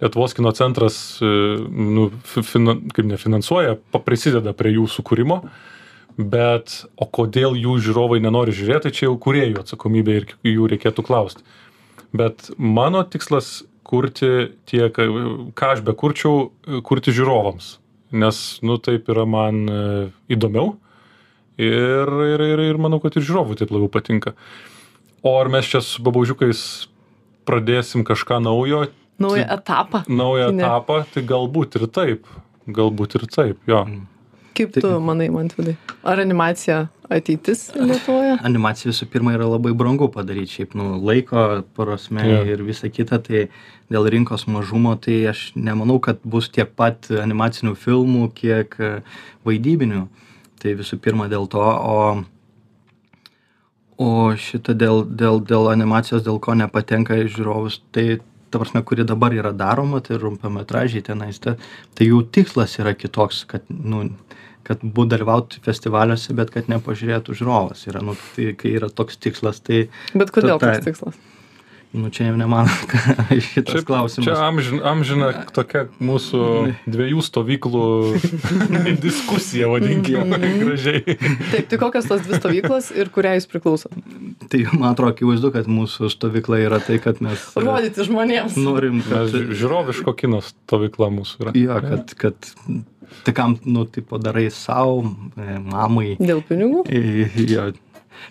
Lietuvos 0.00 0.32
kino 0.32 0.48
centras, 0.56 1.18
e, 1.20 1.26
nu, 1.68 2.06
fi- 2.24 2.40
finan, 2.40 2.86
kaip 2.96 3.04
nefinansuoja, 3.04 3.74
prisideda 4.00 4.54
prie 4.56 4.72
jų 4.78 4.86
sukūrimo, 4.88 5.42
bet 6.16 6.78
o 6.96 7.04
kodėl 7.04 7.52
jų 7.60 7.74
žiūrovai 7.84 8.20
nenori 8.24 8.54
žiūrėti, 8.56 8.88
tai 8.88 8.94
čia 8.96 9.06
jau 9.10 9.18
kuriejų 9.20 9.60
atsakomybė 9.60 10.16
ir 10.16 10.26
jų 10.48 10.70
reikėtų 10.72 11.04
klausti. 11.04 11.44
Bet 12.16 12.48
mano 12.56 13.04
tikslas 13.04 13.58
kurti 13.84 14.54
tiek, 14.72 14.96
e, 14.96 15.26
ką 15.52 15.74
aš 15.76 15.84
bekurčiau, 15.84 16.48
e, 16.48 16.80
kurti 16.80 17.12
žiūrovams. 17.12 17.74
Nes, 18.16 18.38
nu, 18.66 18.80
taip 18.82 19.06
yra 19.12 19.22
man 19.28 19.60
įdomiau 20.32 20.72
ir, 21.60 22.12
ir, 22.34 22.44
ir, 22.54 22.62
ir 22.72 22.80
manau, 22.80 23.00
kad 23.02 23.16
ir 23.20 23.26
žiūrovui 23.26 23.58
taip 23.60 23.72
labiau 23.74 23.90
patinka. 23.92 24.32
O 25.22 25.34
ar 25.40 25.50
mes 25.52 25.68
čia 25.68 25.82
su 25.84 26.00
babaužiukais 26.06 26.62
pradėsim 27.48 28.04
kažką 28.08 28.40
naujo, 28.44 28.86
Naują 29.20 29.44
etapą. 29.52 29.98
naują 30.08 30.46
Kine. 30.48 30.62
etapą, 30.64 31.02
tai 31.12 31.22
galbūt 31.28 31.74
ir 31.76 31.82
taip. 31.92 32.24
Galbūt 32.70 33.18
ir 33.18 33.26
taip, 33.28 33.58
jo. 33.68 33.82
Kaip 34.56 34.72
tu 34.80 34.88
manai, 35.00 35.26
man 35.32 35.50
vidai? 35.56 35.74
Ar 36.04 36.20
animacija 36.22 36.86
ateitis 37.12 37.66
Lietuvoje? 37.76 38.38
Animacija 38.46 38.90
visų 38.92 39.06
pirma 39.12 39.34
yra 39.36 39.44
labai 39.50 39.72
brangu 39.76 40.08
padaryti, 40.12 40.54
šiaip, 40.56 40.72
nu, 40.78 40.94
laiko 41.04 41.62
prasme 41.76 42.24
Jo. 42.24 42.40
ir 42.48 42.62
visa 42.64 42.88
kita, 42.88 43.18
tai 43.24 43.44
dėl 43.92 44.08
rinkos 44.12 44.46
mažumo, 44.48 44.94
tai 45.00 45.18
aš 45.34 45.50
nemanau, 45.54 45.98
kad 46.00 46.20
bus 46.24 46.48
tiek 46.48 46.72
pat 46.76 47.10
animacinių 47.12 47.74
filmų, 47.76 48.30
kiek 48.40 48.76
e, 48.80 48.90
vaidybinių. 49.44 50.06
Tai 50.60 50.74
visų 50.76 50.98
pirma 51.00 51.28
dėl 51.32 51.46
to, 51.48 51.62
o, 51.64 52.00
o 54.00 54.10
šitą 54.36 54.74
dėl, 54.76 55.06
dėl, 55.08 55.40
dėl 55.40 55.70
animacijos, 55.72 56.24
dėl 56.26 56.40
ko 56.42 56.56
nepatenka 56.58 57.16
į 57.22 57.30
žiūrovus, 57.32 57.80
tai 57.96 58.20
ta 58.50 58.60
prasme, 58.60 58.82
kuri 58.84 59.06
dabar 59.08 59.34
yra 59.34 59.54
daroma, 59.56 60.02
tai 60.04 60.18
rumpametražiai 60.20 61.06
tenais, 61.06 61.38
ta, 61.40 61.56
tai 61.96 62.10
jų 62.10 62.24
tikslas 62.34 62.76
yra 62.82 62.92
kitoks, 62.98 63.44
kad, 63.48 63.66
nu, 63.70 64.04
kad 64.66 64.82
būtų 64.82 65.14
dalyvauti 65.14 65.62
festivaliuose, 65.64 66.34
bet 66.36 66.52
kad 66.54 66.68
nepažiūrėtų 66.70 67.36
žiūrovas. 67.40 67.86
Yra, 67.90 68.02
nu, 68.04 68.16
tai, 68.34 68.52
kai 68.58 68.74
yra 68.76 68.90
toks 68.92 69.20
tikslas, 69.22 69.62
tai 69.64 69.86
Bet 70.12 70.34
kodėl 70.34 70.58
toks 70.60 70.84
tikslas? 70.86 71.20
Nu, 71.92 72.10
čia 72.14 72.28
jau 72.28 72.36
ne 72.38 72.46
man 72.50 72.68
šitas 73.50 73.82
klausimas. 73.88 74.26
Čia 74.28 74.36
amžin, 74.46 74.78
amžina 74.86 75.30
tokia 75.56 75.86
mūsų 75.98 76.40
dviejų 76.86 77.24
stovyklų 77.26 77.84
diskusija, 79.06 79.68
vadinkime 79.72 80.38
gražiai. 80.60 81.16
Taip, 81.50 81.66
tai 81.72 81.78
kokios 81.82 82.08
tos 82.10 82.22
dvi 82.26 82.38
stovyklos 82.40 82.90
ir 82.94 83.10
kuriai 83.14 83.40
jūs 83.40 83.48
priklausot? 83.50 83.94
Tai 84.50 84.62
man 84.76 84.92
atrodo 84.92 85.14
akivaizdu, 85.16 85.50
kad 85.54 85.68
mūsų 85.70 86.10
stovykla 86.14 86.62
yra 86.68 86.78
tai, 86.84 87.00
kad 87.02 87.20
mes 87.24 87.42
e, 87.56 87.62
Rodyti 87.66 88.06
žmonėms. 88.06 88.56
norim, 88.60 89.00
Mes 89.02 89.10
kad... 89.10 89.34
ži- 89.34 89.58
žiūroviško 89.62 90.14
kino 90.18 90.40
stovykla 90.46 91.10
mūsų 91.18 91.44
yra. 91.46 91.54
Jo, 91.58 91.80
kad, 91.84 92.14
kad 92.18 92.50
tai 93.26 93.34
kam, 93.36 93.56
nu, 93.66 93.82
tipo 93.90 94.18
darai 94.22 94.46
savo, 94.54 95.02
mamai. 95.36 96.14
Dėl 96.22 96.42
pinigų? 96.46 96.84
E, 96.86 97.26
Jo. 97.50 97.70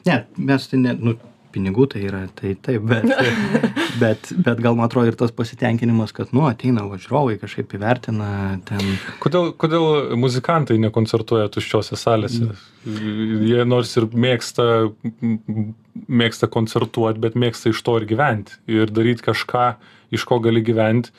Ne, 0.05 0.19
mes 0.37 0.67
tai 0.69 0.77
ne, 0.77 0.91
nu, 1.01 1.15
pinigų 1.53 1.88
tai 1.94 2.03
yra, 2.08 2.22
tai 2.38 2.53
taip, 2.56 2.84
bet, 2.89 3.08
bet, 4.01 4.32
bet 4.46 4.62
gal 4.63 4.77
man 4.77 4.88
atrodo 4.88 5.12
ir 5.12 5.18
tas 5.20 5.34
pasitenkinimas, 5.36 6.13
kad, 6.15 6.34
nu, 6.36 6.46
ateina 6.50 6.86
važiuovai, 6.89 7.38
kažkaip 7.41 7.74
įvertina 7.77 8.32
ten. 8.70 8.84
Kodėl, 9.24 9.51
kodėl 9.60 10.18
muzikantai 10.20 10.79
nekoncertuoja 10.82 11.50
tuščiose 11.53 12.00
salėse? 12.00 12.51
Jie 12.86 13.65
nors 13.68 13.96
ir 14.00 14.08
mėgsta, 14.13 14.68
mėgsta 16.08 16.51
koncertuoti, 16.51 17.22
bet 17.25 17.36
mėgsta 17.39 17.74
iš 17.74 17.82
to 17.86 17.98
ir 18.00 18.08
gyventi. 18.10 18.56
Ir 18.72 18.94
daryti 18.94 19.25
kažką, 19.29 19.74
iš 20.15 20.25
ko 20.29 20.39
gali 20.44 20.63
gyventi. 20.65 21.13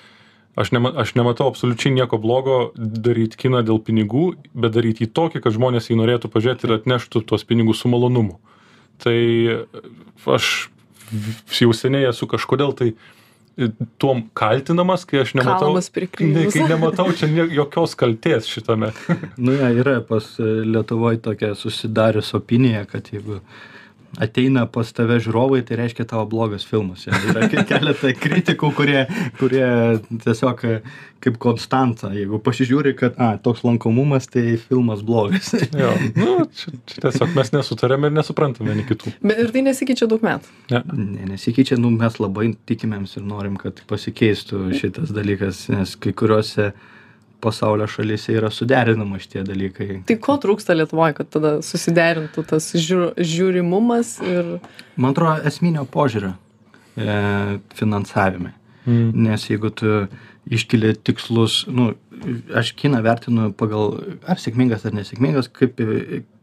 Aš, 0.59 0.73
nema, 0.75 0.91
aš 0.99 1.15
nematau 1.15 1.47
absoliučiai 1.49 1.95
nieko 1.95 2.19
blogo 2.21 2.57
daryti 2.77 3.39
kiną 3.39 3.63
dėl 3.65 3.79
pinigų, 3.87 4.33
bet 4.53 4.75
daryti 4.75 5.07
jį 5.07 5.13
tokį, 5.17 5.43
kad 5.45 5.55
žmonės 5.55 5.89
jį 5.89 6.01
norėtų 6.01 6.31
pažiūrėti 6.33 6.67
ir 6.67 6.75
atneštų 6.81 7.23
tuos 7.31 7.47
pinigus 7.47 7.81
su 7.85 7.91
malonumu. 7.93 8.41
Tai 9.01 9.17
aš 10.37 10.69
jau 11.61 11.73
seniai 11.75 12.11
esu 12.11 12.29
kažkodėl 12.31 12.75
tai 12.79 12.93
tuom 14.01 14.23
kaltinamas, 14.37 15.05
kai 15.09 15.21
aš 15.25 15.35
nematau, 15.37 15.75
ne, 15.75 16.45
kai 16.53 16.63
nematau 16.69 17.11
čia 17.17 17.29
jokios 17.51 17.97
kalties 17.99 18.49
šitame. 18.49 18.93
Nu, 19.37 19.53
ja, 19.57 19.73
yra 19.75 19.99
pas 20.07 20.29
Lietuvoje 20.39 21.21
tokia 21.27 21.53
susidarius 21.59 22.33
opinija, 22.39 22.87
kad 22.89 23.11
jeigu 23.13 23.41
ateina 24.19 24.65
pas 24.71 24.89
tave 24.95 25.19
žiūrovai, 25.23 25.61
tai 25.67 25.79
reiškia 25.81 26.07
tavo 26.11 26.25
blogas 26.31 26.65
filmas. 26.67 27.05
Ja, 27.07 27.15
yra 27.31 27.47
ke- 27.51 27.65
keletą 27.69 28.11
kritikų, 28.25 28.73
kurie, 28.77 29.05
kurie 29.39 29.65
tiesiog 30.25 30.65
e, 30.67 30.75
kaip 31.23 31.37
konstanta, 31.43 32.11
jeigu 32.17 32.41
pasižiūri, 32.43 32.95
kad, 32.99 33.19
a, 33.21 33.35
toks 33.43 33.63
lankomumas, 33.67 34.27
tai 34.33 34.57
filmas 34.63 35.05
blogas. 35.07 35.53
Jo, 35.77 35.93
nu, 36.21 36.37
čia, 36.57 36.75
čia 36.91 37.05
tiesiog 37.07 37.35
mes 37.39 37.53
nesutarėme 37.55 38.11
ir 38.11 38.17
nesuprantame 38.19 38.73
vieni 38.73 38.87
kitų. 38.89 39.15
Bet 39.23 39.45
ir 39.45 39.53
tai 39.55 39.65
nesikeičia 39.69 40.09
daug 40.11 40.25
metų. 40.27 40.55
Ne. 40.73 40.83
Ne, 41.01 41.27
nesikeičia, 41.35 41.79
nu, 41.81 41.93
mes 41.95 42.19
labai 42.23 42.51
tikimėms 42.69 43.19
ir 43.21 43.27
norim, 43.29 43.59
kad 43.61 43.83
pasikeistų 43.91 44.71
šitas 44.81 45.13
dalykas, 45.15 45.69
nes 45.73 45.95
kai 46.01 46.15
kuriuose 46.17 46.73
pasaulio 47.41 47.87
šalyse 47.91 48.35
yra 48.37 48.51
suderinama 48.53 49.19
šitie 49.21 49.43
dalykai. 49.47 50.01
Tai 50.09 50.17
ko 50.23 50.37
trūksta 50.43 50.77
Lietuvoje, 50.77 51.17
kad 51.21 51.31
tada 51.33 51.53
susiderintų 51.65 52.45
tas 52.51 52.71
žiū, 52.77 53.13
žiūrimumas 53.17 54.17
ir... 54.27 54.57
Man 55.01 55.15
atrodo, 55.15 55.39
esminio 55.49 55.87
požiūrio 55.91 56.35
e, 56.97 57.61
finansavime. 57.79 58.55
Mm. 58.87 59.13
Nes 59.29 59.47
jeigu 59.51 59.73
tu 59.77 59.95
iškeli 60.51 60.95
tikslus, 61.05 61.63
nu, 61.71 61.93
aš 62.57 62.75
kiną 62.79 63.03
vertinu 63.05 63.51
pagal 63.57 63.97
ar 64.29 64.41
sėkmingas 64.41 64.87
ar 64.89 64.97
nesėkmingas, 64.97 65.51
kaip, 65.57 65.81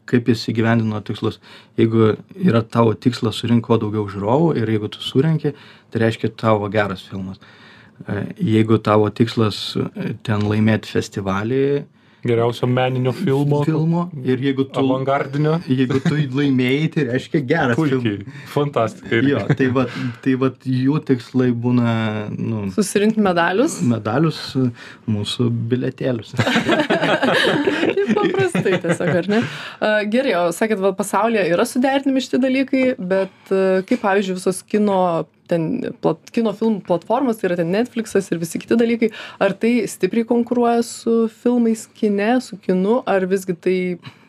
kaip 0.08 0.32
jis 0.32 0.46
įgyvendino 0.52 1.00
tikslus. 1.06 1.40
Jeigu 1.78 2.14
yra 2.38 2.62
tavo 2.62 2.94
tikslas 2.94 3.40
surinkti 3.42 3.66
kuo 3.68 3.78
daugiau 3.82 4.06
žiūrovų 4.10 4.54
ir 4.60 4.76
jeigu 4.76 4.90
tu 4.94 5.02
surinki, 5.04 5.54
tai 5.92 6.04
reiškia 6.06 6.32
tavo 6.38 6.70
geras 6.72 7.04
filmas. 7.10 7.42
E, 7.42 7.67
Jeigu 8.38 8.78
tavo 8.78 9.08
tikslas 9.10 9.76
e, 9.76 10.14
ten 10.22 10.44
laimėti 10.48 10.90
festivalį 10.94 11.62
Geriausio 12.26 12.66
meninio 12.66 13.12
filmo. 13.14 13.60
filmo 13.64 14.00
ir 14.26 14.40
jeigu 14.42 14.64
tu, 14.66 14.80
Avangardinio. 14.80 15.52
jeigu 15.70 16.00
tu 16.02 16.16
laimėjai, 16.18 16.88
tai 16.94 17.04
reiškia 17.12 17.40
geras 17.46 17.78
filmas. 17.78 18.02
Puikiai. 18.02 18.34
Fantastika. 18.54 19.12
irgi. 19.14 19.30
Jo, 19.30 19.42
tai 19.60 19.68
va, 19.76 19.84
tai 20.24 20.34
va 20.40 20.50
jų 20.66 20.98
tikslai 21.06 21.48
būna, 21.54 21.92
nu, 22.34 22.64
Susirinkti 22.74 23.22
medalius. 23.22 23.78
medalius, 23.86 24.40
mūsų 25.06 25.46
biletėlius. 25.70 26.34
Paprastai 28.18 28.80
tiesiog, 28.82 29.14
ar 29.22 29.30
ne? 29.30 29.40
A, 29.78 29.94
Gerai, 30.10 30.34
o 30.42 30.48
sakėt, 30.54 30.82
va, 30.82 30.90
pasaulyje 30.98 31.46
yra 31.54 31.66
suderinami 31.68 32.24
šitie 32.24 32.42
dalykai, 32.42 32.84
bet 32.98 33.52
kaip, 33.86 33.98
pavyzdžiui, 34.02 34.38
visos 34.40 34.64
kino, 34.66 34.98
ten, 35.50 35.94
plat, 36.02 36.20
kino 36.34 36.52
filmų 36.56 36.84
platformos, 36.88 37.40
tai 37.40 37.50
yra 37.50 37.58
ten 37.62 37.72
Netflixas 37.74 38.30
ir 38.32 38.40
visi 38.42 38.60
kiti 38.62 38.78
dalykai, 38.78 39.10
ar 39.42 39.56
tai 39.58 39.74
stipriai 39.90 40.28
konkuruoja 40.28 40.84
su 40.86 41.18
filmais 41.42 41.86
kine, 41.98 42.36
su 42.44 42.60
kinu, 42.62 43.02
ar 43.08 43.26
visgi 43.30 43.56
tai 43.56 43.76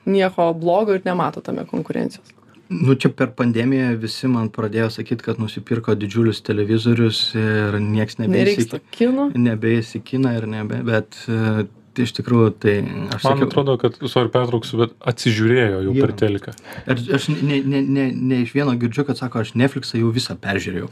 nieko 0.09 0.51
blogo 0.57 0.97
ir 0.97 1.05
nemato 1.05 1.43
tame 1.45 1.65
konkurencijos? 1.69 2.35
Nu, 2.69 2.93
čia 2.93 3.09
per 3.09 3.31
pandemiją 3.33 3.95
visi 3.97 4.27
man 4.29 4.51
pradėjo 4.53 4.91
sakyti, 4.93 5.25
kad 5.25 5.39
nusipirko 5.41 5.95
didžiulius 5.97 6.43
televizorius 6.45 7.21
ir 7.33 7.79
nieks 7.81 8.19
Nereiks 8.21 8.69
to 8.69 8.77
nebeįsikina. 8.77 8.81
kino. 8.93 9.25
Nebeįsikina 9.33 10.35
ir 10.37 10.45
nebe, 10.51 10.83
bet 10.85 11.17
e, 11.25 11.65
tai 11.93 12.05
iš 12.07 12.13
tikrųjų 12.19 12.49
tai 12.63 12.73
aš 13.15 13.23
Man 13.25 13.33
sakiau 13.33 13.47
atrodo, 13.49 13.75
kad, 13.81 13.95
sorry, 14.11 14.29
pertrauksiu, 14.33 14.79
bet 14.83 14.93
atsižiūrėjo 15.11 15.81
jau 15.87 15.93
Jo. 15.95 16.05
per 16.05 16.13
teliką. 16.21 16.53
aš 16.93 17.05
aš 17.17 17.27
ne 17.41 17.59
ne 17.73 17.81
ne 17.81 18.05
ne 18.15 18.41
iš 18.45 18.53
vieno 18.55 18.73
girdžiu 18.79 19.05
kad 19.07 19.17
sako 19.19 19.43
aš 19.43 19.53
netfliksą 19.59 19.99
jau 20.01 20.11
visą 20.15 20.35
peržiūrėjau 20.39 20.89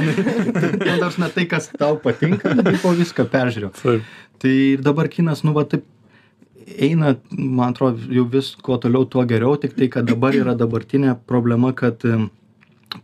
nors 1.02 1.18
ne 1.18 1.28
tai 1.34 1.46
kas 1.50 1.70
tau 1.78 1.96
patinka 2.02 2.54
bet 2.58 2.74
tipo 2.76 2.92
viską 2.96 3.26
peržiūrėjau 3.32 3.72
Taip. 3.82 4.10
tai 4.42 4.52
ir 4.74 4.84
dabar 4.86 5.08
kinas 5.12 5.42
nu 5.46 5.54
va 5.56 5.64
taip 5.68 5.84
eina 6.70 7.16
man 7.34 7.72
atrodo 7.74 7.98
jau 8.14 8.24
vis 8.30 8.52
kuo 8.62 8.76
toliau 8.82 9.06
tuo 9.10 9.24
geriau 9.26 9.56
tik 9.60 9.74
tai 9.78 9.88
kad 9.92 10.06
dabar 10.08 10.36
yra 10.38 10.54
dabartinė 10.58 11.16
problema 11.26 11.72
kad 11.76 12.04
em, 12.06 12.28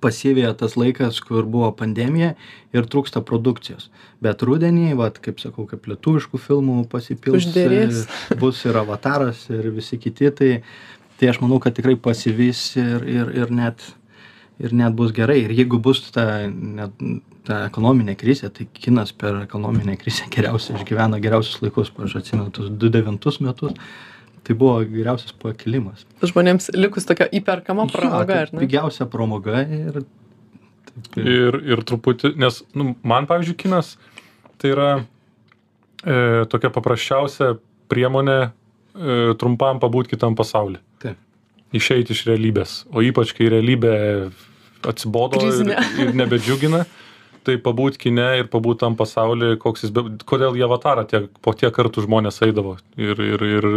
pasiveja 0.00 0.52
tas 0.58 0.76
laikas 0.76 1.20
kur 1.24 1.46
buvo 1.48 1.70
pandemija 1.76 2.34
ir 2.74 2.88
trūksta 2.90 3.22
produkcijos. 3.26 3.88
Bet 4.24 4.42
rudenį 4.46 4.96
vat 4.98 5.20
kaip 5.22 5.40
sakau 5.42 5.66
kaip 5.70 5.86
lietuviškų 5.90 6.40
filmų 6.42 6.86
pasipils 6.92 7.46
Užderės. 7.46 8.06
e, 8.30 8.38
bus 8.40 8.64
ir 8.66 8.76
avataras 8.76 9.46
ir 9.50 9.70
visi 9.74 9.98
kiti 9.98 10.30
tai 10.30 10.50
tai 11.16 11.30
aš 11.32 11.40
manau 11.40 11.60
kad 11.62 11.76
tikrai 11.76 11.96
pasivys 11.96 12.74
ir 12.76 13.06
ir 13.08 13.32
ir 13.36 13.54
net 13.54 13.84
ir 14.58 14.72
net 14.72 14.94
bus 14.96 15.12
gerai. 15.12 15.42
Ir 15.44 15.54
jeigu 15.56 15.80
bus 15.82 16.02
ta 16.10 16.46
net 16.50 16.92
ta 17.46 17.62
ekonominė 17.68 18.16
krizė 18.18 18.50
tai 18.50 18.66
kinas 18.74 19.12
per 19.12 19.42
ekonominę 19.44 19.96
krizę 20.00 20.26
geriausiai 20.34 20.80
išgyvena 20.80 21.20
geriausius 21.22 21.62
laikus. 21.62 21.92
Aš 22.02 22.18
atsimenu 22.20 22.50
tuos 22.50 22.70
du 22.70 22.90
devintus 22.90 23.40
metus 23.40 23.76
tai 24.46 24.56
buvo 24.58 24.78
geriausias 24.86 25.34
pakilimas 25.42 26.06
Žmonėms 26.22 26.70
likus 26.78 27.08
tokia 27.08 27.28
įperkama 27.34 27.88
pramoga, 27.92 28.26
tai 28.30 28.44
ar 28.46 28.54
ne? 28.54 28.62
pigiausia 28.64 29.08
pramoga 29.10 29.64
ir 29.66 30.00
taip, 30.00 31.18
Ir, 31.20 31.58
ir 31.68 31.82
truputį, 31.84 32.32
nes 32.40 32.62
nu, 32.78 32.94
man, 33.04 33.26
pavyzdžiui, 33.28 33.56
kinas 33.60 33.96
tai 34.56 34.70
yra 34.72 34.90
e, 34.96 36.46
tokia 36.48 36.70
paprasčiausia 36.72 37.56
priemonė 37.92 38.38
e, 38.46 38.50
trumpam 39.40 39.80
pabūti 39.82 40.14
kitam 40.14 40.36
pasauliu. 40.38 40.80
Taip. 41.02 41.18
Išeiti 41.76 42.14
iš 42.16 42.24
realybės. 42.30 42.78
O 42.94 43.04
ypač, 43.04 43.34
kai 43.36 43.50
realybė 43.52 43.92
atsibodo 44.86 45.42
ir, 45.42 45.50
Krizinė. 45.50 45.82
ir 46.00 46.14
nebedžiugina, 46.16 46.84
tai 47.46 47.56
pabūt 47.62 47.96
kine 48.02 48.26
ir 48.40 48.48
pabūt 48.52 48.80
tam 48.82 48.96
pasaulyje, 48.98 49.56
koks 49.62 49.86
jis, 49.86 49.92
be, 49.94 50.02
kodėl 50.28 50.56
jie 50.58 50.64
avatarą 50.66 51.04
tiek, 51.08 51.28
po 51.44 51.54
tiek 51.54 51.72
kartų 51.76 52.04
žmonės 52.06 52.42
eidavo 52.46 52.76
ir, 52.98 53.20
ir, 53.22 53.44
ir 53.58 53.68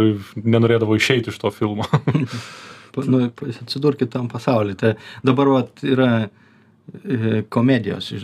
nenorėdavo 0.42 0.98
išeiti 0.98 1.30
iš 1.30 1.38
to 1.42 1.52
filmo. 1.54 1.86
nu, 3.10 3.22
atsidurkit 3.62 4.10
tam 4.10 4.28
pasauly. 4.28 4.74
Tai 4.78 4.96
dabar 5.26 5.52
vat, 5.54 5.84
yra 5.86 6.10
e, 6.26 7.44
komedijos 7.48 8.10
e, 8.12 8.22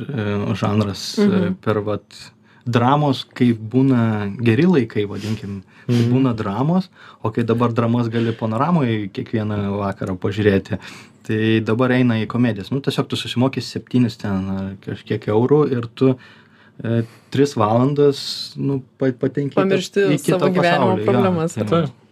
žanras 0.59 1.13
e, 1.19 1.27
Mhm. 1.29 1.55
per 1.63 1.79
vat, 1.87 2.23
dramos, 2.67 3.23
kai 3.31 3.53
būna 3.55 4.01
geri 4.43 4.65
laikai, 4.67 5.05
vadinkim, 5.07 5.61
tai 5.87 5.95
Mhm. 5.95 6.11
būna 6.11 6.33
dramos, 6.35 6.89
o 7.23 7.31
kai 7.31 7.45
dabar 7.47 7.71
dramas 7.73 8.09
gali 8.11 8.33
panoramoje 8.35 9.07
kiekvieną 9.15 9.79
vakarą 9.79 10.17
pažiūrėti, 10.19 10.81
tai 11.27 11.59
dabar 11.67 11.95
eina 11.97 12.21
į 12.23 12.29
komedijas. 12.31 12.73
Nu, 12.75 12.81
tiesiog 12.85 13.09
tu 13.11 13.19
susimokysi 13.19 13.77
septynis 13.77 14.19
ten 14.21 14.77
kažkiek 14.87 15.29
eurų 15.35 15.61
ir 15.75 15.91
tu 15.99 16.15
e, 16.15 17.03
tris 17.35 17.57
valandas 17.59 18.25
nu, 18.57 18.81
pa- 19.01 19.15
patenki 19.21 19.59
Pamiršti 19.59 20.11
į 20.15 20.19
savo 20.23 20.51
gyvenimo 20.51 20.97
pasaulį, 20.97 21.07
problemas. 21.11 21.57
Tai 21.59 21.71
Taip. 21.71 21.95
E, 21.95 22.03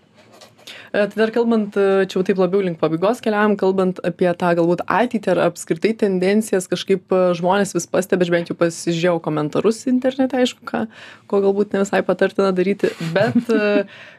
Tai 0.94 1.10
dar 1.18 1.30
kalbant, 1.34 1.74
e, 1.74 2.06
čia 2.06 2.20
jau 2.20 2.22
taip 2.22 2.38
labiau 2.38 2.60
link 2.62 2.78
pabaigos 2.78 3.18
keliavam, 3.18 3.56
kalbant 3.58 3.98
apie 4.06 4.28
tą 4.38 4.52
galbūt 4.54 4.84
ateitį 4.86 5.32
ar 5.32 5.40
apskritai 5.48 5.90
tendencijas, 6.04 6.68
kažkaip 6.70 7.10
e, 7.10 7.22
žmonės 7.34 7.74
vis 7.74 7.88
pastebi, 7.90 8.22
aš 8.22 8.30
bent 8.30 8.52
jau 8.52 8.54
pasižiūrėjau 8.60 9.16
komentarus 9.24 9.80
internete, 9.90 10.38
aišku, 10.38 10.62
ką, 10.70 10.84
ko 11.26 11.40
galbūt 11.42 11.74
ne 11.74 11.82
visai 11.82 12.04
patartina 12.06 12.52
daryti, 12.54 12.92
bet 13.16 13.50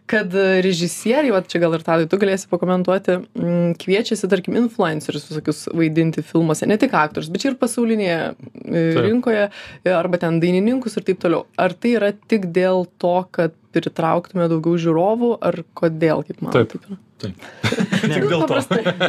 kad 0.10 0.36
e, 0.38 0.46
režisieriai, 0.66 1.34
va 1.34 1.42
čia 1.42 1.62
gal 1.64 1.74
ir 1.78 1.84
tadai, 1.86 2.08
tu 2.10 2.20
galėsi 2.22 2.50
pakomentuoti, 2.52 3.18
m, 3.42 3.74
kviečiasi, 3.82 4.30
tarkim, 4.32 4.58
influencerius 4.60 5.28
visokius 5.32 5.66
vaidinti 5.74 6.24
filmuose, 6.26 6.68
ne 6.70 6.78
tik 6.82 6.94
aktorius, 6.98 7.32
bet 7.34 7.44
čia 7.44 7.52
ir 7.54 7.60
pasaulinėje 7.62 8.20
e, 8.22 8.36
Taip. 8.36 9.02
rinkoje, 9.08 9.48
e, 9.82 9.94
arba 9.96 10.22
ten 10.22 10.38
dainininkus 10.44 11.00
ir 11.00 11.08
taip 11.10 11.24
toliau. 11.26 11.48
Ar 11.62 11.74
tai 11.74 11.96
yra 11.98 12.14
tik 12.14 12.52
dėl 12.56 12.86
to, 13.02 13.18
kad 13.36 13.58
pritrauktume 13.76 14.48
daugiau 14.52 14.78
žiūrovų, 14.80 15.34
ar 15.44 15.64
kodėl, 15.76 16.24
kaip 16.28 16.46
man 16.46 16.56
Taip. 16.56 16.76
taip 16.76 16.86
yra? 16.86 17.02
Ne, 18.06 18.20
dėl 18.22 18.44
to. 18.50 18.58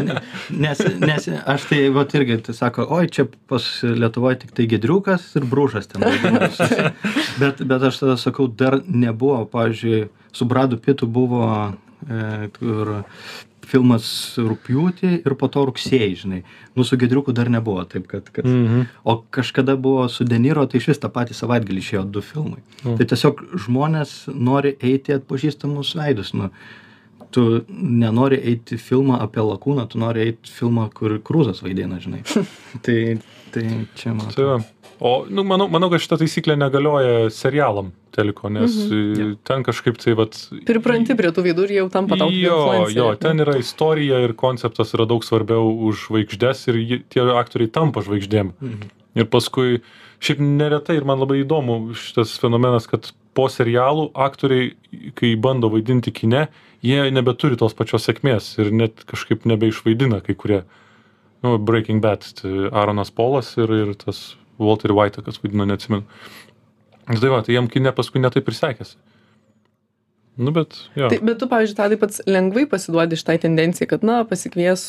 Nes, 0.64 0.82
nes 1.02 1.26
aš 1.42 1.64
tai 1.68 1.80
vat 1.92 2.14
irgi 2.16 2.38
tai 2.46 2.54
sako, 2.56 2.86
oi, 2.94 3.08
čia 3.12 3.26
pas 3.50 3.64
Lietuvoje 3.82 4.44
tik 4.44 4.54
tai 4.56 4.68
gedriukas 4.70 5.26
ir 5.36 5.46
brūžas 5.50 5.90
ten. 5.90 6.06
bet, 7.42 7.60
bet 7.60 7.88
aš 7.90 8.00
tada 8.04 8.14
sakau, 8.20 8.46
dar 8.48 8.78
nebuvo, 8.86 9.42
pavyzdžiui, 9.52 10.06
su 10.36 10.48
Bradu 10.48 10.78
Pitu 10.82 11.08
buvo 11.08 11.46
e, 12.04 12.48
kur 12.58 12.92
filmas 13.66 14.06
rūpjūtį 14.38 15.12
ir 15.24 15.34
po 15.38 15.48
to 15.52 15.64
rugsėjai, 15.68 16.14
žinai. 16.20 16.40
Nu, 16.76 16.84
su 16.86 16.98
gedriuku 17.00 17.34
dar 17.36 17.50
nebuvo 17.52 17.82
taip, 17.88 18.06
kad... 18.10 18.30
kad 18.30 18.46
Mhm. 18.46 18.86
O 19.02 19.18
kažkada 19.34 19.76
buvo 19.80 20.06
su 20.12 20.24
Deniro, 20.24 20.66
tai 20.70 20.80
iš 20.80 20.90
vis 20.92 21.02
tą 21.02 21.10
patį 21.12 21.36
savaitgalį 21.38 21.82
išėjo 21.82 22.04
du 22.14 22.22
filmai. 22.24 22.62
Mm. 22.84 22.96
Tai 22.98 23.06
tiesiog 23.12 23.42
žmonės 23.66 24.16
nori 24.30 24.76
eiti 24.84 25.16
atpažįstamus 25.16 25.94
veidus. 25.98 26.32
Nu, 26.36 26.50
tu 27.34 27.46
nenori 27.68 28.38
eiti 28.52 28.78
filmą 28.80 29.18
apie 29.24 29.42
lakūną, 29.44 29.86
tu 29.90 30.00
nori 30.02 30.28
eiti 30.28 30.52
filmą, 30.52 30.88
kur 30.94 31.18
krūzas 31.26 31.62
vaidina, 31.64 31.98
žinai. 32.02 32.22
tai, 32.86 32.98
tai 33.54 33.66
čia 33.98 34.14
man. 34.16 34.32
Tai. 34.34 34.58
O, 34.98 35.26
nu, 35.28 35.44
manau, 35.44 35.66
manau, 35.68 35.90
kad 35.92 36.00
šita 36.00 36.16
taisyklė 36.22 36.54
negalioja 36.56 37.26
serialam 37.34 37.90
teliko, 38.16 38.48
nes 38.48 38.72
mhm. 38.86 39.34
ten 39.44 39.64
kažkaip 39.66 39.98
tai 40.00 40.14
vat... 40.16 40.38
Pripranti 40.68 41.16
prie 41.18 41.32
tų 41.36 41.44
veidų 41.44 41.66
ir 41.66 41.74
jau 41.82 41.86
tampa 41.92 42.16
tau 42.16 42.30
kaip 42.30 42.38
Jo, 42.40 42.86
jo, 42.88 43.10
ten 43.20 43.44
yra 43.44 43.58
istorija 43.60 44.22
ir 44.24 44.32
konceptas 44.40 44.94
yra 44.96 45.04
daug 45.10 45.26
svarbiau 45.26 45.68
už 45.90 46.06
žvaigždės 46.06 46.64
ir 46.72 46.80
tie 47.12 47.26
aktoriai 47.36 47.72
tampa 47.72 48.04
žvaigždėm. 48.06 48.54
Mhm. 48.56 48.94
Ir 49.16 49.28
paskui, 49.32 49.82
šiaip 50.24 50.40
neretai 50.44 50.98
ir 50.98 51.06
man 51.08 51.20
labai 51.20 51.42
įdomu 51.42 51.78
šitas 51.96 52.34
fenomenas, 52.40 52.88
kad 52.88 53.12
po 53.36 53.50
serialų 53.52 54.10
aktoriai, 54.16 54.72
kai 55.16 55.34
bando 55.40 55.68
vaidinti 55.72 56.12
kine, 56.12 56.46
jie 56.84 57.04
nebeturi 57.12 57.58
tos 57.60 57.76
pačios 57.76 58.08
sėkmės 58.08 58.54
ir 58.62 58.72
net 58.72 59.04
kažkaip 59.08 59.44
nebeišvaidina 59.48 60.22
kai 60.24 60.36
kurie. 60.38 60.64
Nu, 61.44 61.56
Breaking 61.58 62.00
Bad, 62.04 62.24
tai 62.40 62.70
Aaronas 62.70 63.12
Polas 63.12 63.52
ir, 63.60 63.72
ir 63.72 63.92
tas 64.00 64.36
Walter 64.62 64.94
White, 64.96 65.24
kas 65.26 65.40
vaidino, 65.42 65.66
neatsimenu. 65.68 66.06
Tai 67.06 67.30
va, 67.30 67.42
tai 67.44 67.54
jam 67.54 67.68
kine 67.70 67.92
paskui 67.94 68.22
netaip 68.22 68.48
ir 68.48 68.56
sekėsi. 68.56 68.96
Nu, 70.36 70.52
bet, 70.52 70.74
jo. 70.98 71.08
Tai, 71.08 71.16
bet 71.24 71.38
tu, 71.40 71.48
pavyzdžiui, 71.48 71.76
tadai 71.78 71.96
pats 72.00 72.20
lengvai 72.28 72.66
pasiduodi 72.68 73.16
šitai 73.16 73.38
tendencijai, 73.40 73.88
kad, 73.88 74.02
na, 74.04 74.18
pasikvies, 74.28 74.82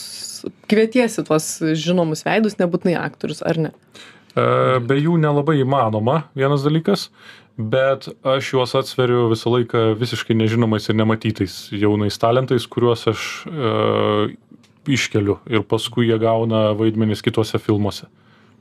kvietiesi 0.68 1.24
tuos 1.28 1.48
žinomus 1.80 2.26
veidus, 2.28 2.58
nebūtinai 2.60 2.98
aktorius, 3.00 3.40
ar 3.48 3.60
ne? 3.68 3.72
E, 4.36 4.44
Be 4.84 4.98
jų 5.00 5.16
nelabai 5.24 5.62
įmanoma, 5.62 6.26
vienas 6.36 6.66
dalykas, 6.68 7.08
bet 7.58 8.10
aš 8.28 8.52
juos 8.58 8.76
atsveriu 8.76 9.30
visą 9.32 9.54
laiką 9.54 9.86
visiškai 10.02 10.36
nežinomais 10.36 10.90
ir 10.92 11.00
nematytais 11.00 11.56
jaunais 11.72 12.20
talentais, 12.20 12.68
kuriuos 12.68 13.08
aš 13.14 13.24
e, 13.48 13.72
iškeliu 14.90 15.40
ir 15.50 15.66
paskui 15.68 16.08
jie 16.10 16.18
gauna 16.22 16.72
vaidmenis 16.78 17.24
kitose 17.26 17.60
filmuose. 17.62 18.08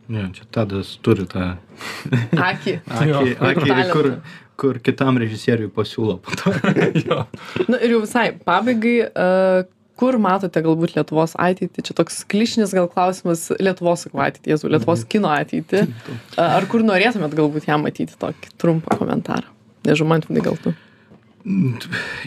Ne, 0.09 0.29
čia 0.35 0.45
Tadas 0.55 0.93
turi 1.03 1.27
tą 1.27 1.57
Akį. 2.51 2.77
akį, 2.87 3.33
akį 3.51 3.87
kur, 3.91 4.11
kur 4.59 4.79
kitam 4.79 5.19
režisieriui 5.19 5.71
pasiūlo 5.75 6.21
po 6.23 6.37
to. 6.39 6.53
jo. 7.09 7.25
Na 7.67 7.81
ir 7.83 7.97
jau 7.97 8.05
visai, 8.05 8.29
pabaigai, 8.47 8.95
uh, 9.11 9.67
kur 9.99 10.19
matote 10.23 10.63
galbūt 10.63 10.95
Lietuvos 10.95 11.35
ateitį? 11.41 11.83
Čia 11.89 11.97
toks 11.99 12.23
klišinis 12.31 12.75
gal 12.77 12.87
klausimas 12.93 13.49
Lietuvos 13.59 14.07
ateitį, 14.13 14.53
Jėzų, 14.55 14.71
Lietuvos 14.77 15.03
kino 15.11 15.33
ateitį. 15.35 15.87
Uh, 15.89 16.43
ar 16.47 16.69
kur 16.71 16.87
norėtumėt 16.87 17.35
galbūt 17.39 17.67
ją 17.71 17.81
matyti 17.83 18.15
tokį 18.21 18.55
trumpą 18.63 19.01
komentarą? 19.01 19.51
Nežinau, 19.87 20.13
man 20.15 20.23
tai 20.23 20.43
gal 20.43 20.59
tu. 20.63 20.75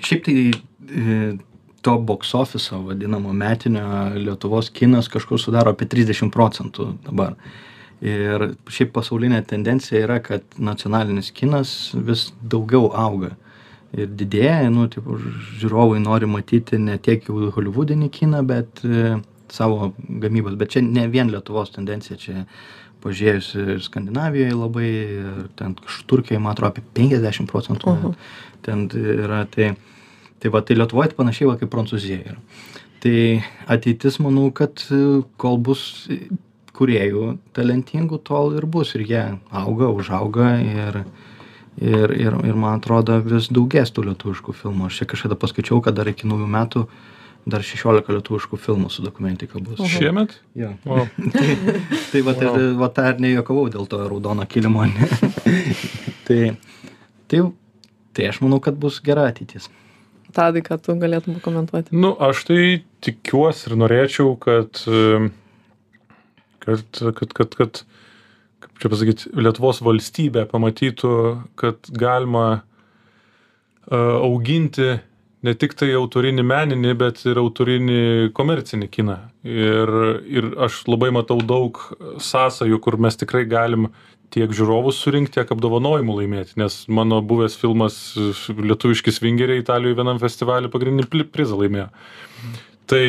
Šiaip 0.06 0.24
tai 0.24 0.36
e, 0.48 1.16
to 1.82 1.96
office 2.34 2.76
vadinamo 2.76 3.34
metinio 3.34 4.12
Lietuvos 4.15 4.70
kinas 4.70 5.08
kažkur 5.08 5.39
sudaro 5.39 5.74
apie 5.74 5.88
30 5.88 6.32
procentų 6.34 6.94
dabar. 7.06 7.36
Ir 8.00 8.54
šiaip 8.72 8.94
pasaulinė 8.96 9.42
tendencija 9.48 10.00
yra, 10.06 10.20
kad 10.24 10.44
nacionalinis 10.58 11.34
kinas 11.36 11.92
vis 11.94 12.30
daugiau 12.42 12.94
auga. 12.96 13.34
Ir 13.92 14.08
didėja, 14.13 14.70
nu, 14.72 14.86
tipo, 14.88 15.18
žiūrovai 15.60 16.00
nori 16.00 16.30
matyti 16.30 16.78
ne 16.80 16.96
tiek 17.02 17.26
jau 17.28 17.50
holivudinį 17.56 18.10
kiną, 18.13 18.44
bet 18.48 18.84
e, 18.86 19.18
savo 19.52 19.92
gamybos. 19.98 20.56
Bet 20.60 20.76
čia 20.76 20.84
ne 20.86 21.08
vien 21.12 21.32
Lietuvos 21.34 21.74
tendencija, 21.76 22.20
čia 22.22 22.46
pažiūrėjus 23.04 23.50
ir 23.58 23.84
Skandinavijoje 23.84 24.56
labai, 24.56 24.89
ir 25.18 25.44
ten 25.60 25.74
kažkur 25.80 26.08
Turkijoje, 26.13 26.44
man 26.44 26.54
atrodo, 26.54 26.78
apie 26.78 26.86
50 27.02 27.50
procentų 27.50 27.92
Oho. 27.96 28.13
ten 28.63 28.86
yra. 28.94 29.42
Tai, 29.52 29.74
tai 30.39 30.52
va, 30.54 30.62
tai 30.65 30.78
Lietuvoje 30.80 31.15
panašiai 31.17 31.49
va 31.52 31.58
kaip 31.60 31.71
Prancūzija 31.73 32.19
yra. 32.34 32.38
Tai 33.04 33.15
ateitis, 33.71 34.19
manau, 34.23 34.49
kad 34.56 34.82
e, 34.91 35.21
kol 35.39 35.60
bus 35.63 35.82
kuriejų 36.75 37.34
talentingų, 37.56 38.21
tol 38.28 38.56
ir 38.60 38.67
bus. 38.71 38.93
Ir 38.95 39.06
jie 39.08 39.23
auga, 39.52 39.91
užauga 39.91 40.54
ir, 40.63 41.02
ir 41.80 42.12
ir 42.12 42.36
ir 42.45 42.56
man 42.60 42.80
atrodo 42.80 43.19
vis 43.23 43.47
daugės 43.54 43.93
tų 43.95 44.10
lietuviškų 44.10 44.56
filmų 44.62 44.89
aš 44.89 45.02
čia 45.02 45.08
kažkada 45.13 45.38
paskaičiau 45.39 45.80
kad 45.84 45.95
dar 45.95 46.10
iki 46.12 46.28
naujų 46.28 46.47
metų 46.52 46.86
dar 47.49 47.63
šešiolika 47.63 48.13
lietuviškų 48.17 48.60
filmų 48.60 48.89
su 48.91 49.04
dokumentika 49.06 49.62
bus 49.63 49.80
Šiemet? 49.88 50.36
jo 50.60 50.73
Wow. 50.86 51.08
tai, 51.36 51.56
tai 52.12 52.19
ir 52.19 52.49
Wow. 52.49 52.75
va 52.82 52.89
tą 52.91 53.08
ir 53.13 53.21
nejuokavau 53.23 53.69
dėl 53.71 53.88
to 53.88 54.02
raudono 54.04 54.45
kilimo 54.45 54.84
tai 56.28 56.58
tai 57.32 57.43
tai 58.13 58.28
aš 58.28 58.41
manau 58.43 58.60
kad 58.60 58.75
bus 58.75 58.99
gera 59.04 59.30
ateitis 59.32 59.69
Tadai, 60.36 60.62
ką 60.65 60.78
tu 60.84 60.94
galėtum 61.02 61.39
pakomentuoti? 61.39 61.96
Nu, 61.96 62.13
aš 62.22 62.44
tai 62.50 62.63
tikiuosi 63.06 63.70
ir 63.70 63.78
norėčiau, 63.82 64.36
kad, 64.42 64.84
kad, 66.65 67.02
kad, 67.18 67.34
kad, 67.39 67.56
kad 67.58 67.82
kaip 68.60 68.82
čia 68.82 68.92
pasakyti, 68.92 69.30
Lietuvos 69.39 69.82
valstybė 69.86 70.46
pamatytų, 70.52 71.13
kad 71.60 71.89
galima 71.98 72.46
e, 72.60 72.62
auginti 73.98 75.00
ne 75.46 75.56
tik 75.56 75.76
tai 75.80 75.92
autorinį 75.96 76.44
meninį, 76.44 76.94
bet 77.00 77.24
ir 77.28 77.39
autorinį 77.39 78.32
komercinį 78.36 78.89
kiną. 78.92 79.18
Ir, 79.48 79.92
ir 80.28 80.50
aš 80.68 80.84
labai 80.92 81.12
matau 81.15 81.39
daug 81.39 81.80
sąsajų, 82.24 82.80
kur 82.84 83.00
mes 83.00 83.20
tikrai 83.20 83.46
galim 83.50 83.89
tiek 84.34 84.54
žiūrovus 84.56 85.02
surinkti, 85.02 85.38
tiek 85.39 85.52
apdovanojimų 85.54 86.15
laimėti, 86.22 86.58
nes 86.62 86.82
mano 86.92 87.20
buvęs 87.26 87.58
filmas 87.60 88.00
Lietuviški 88.50 89.13
svingeriai 89.13 89.63
Italijoje 89.63 89.98
vienam 90.00 90.22
festivalį 90.22 90.72
pagrindinį 90.74 91.08
pli- 91.10 91.28
prizą 91.30 91.60
laimėjo. 91.60 91.89
Tai 92.89 93.04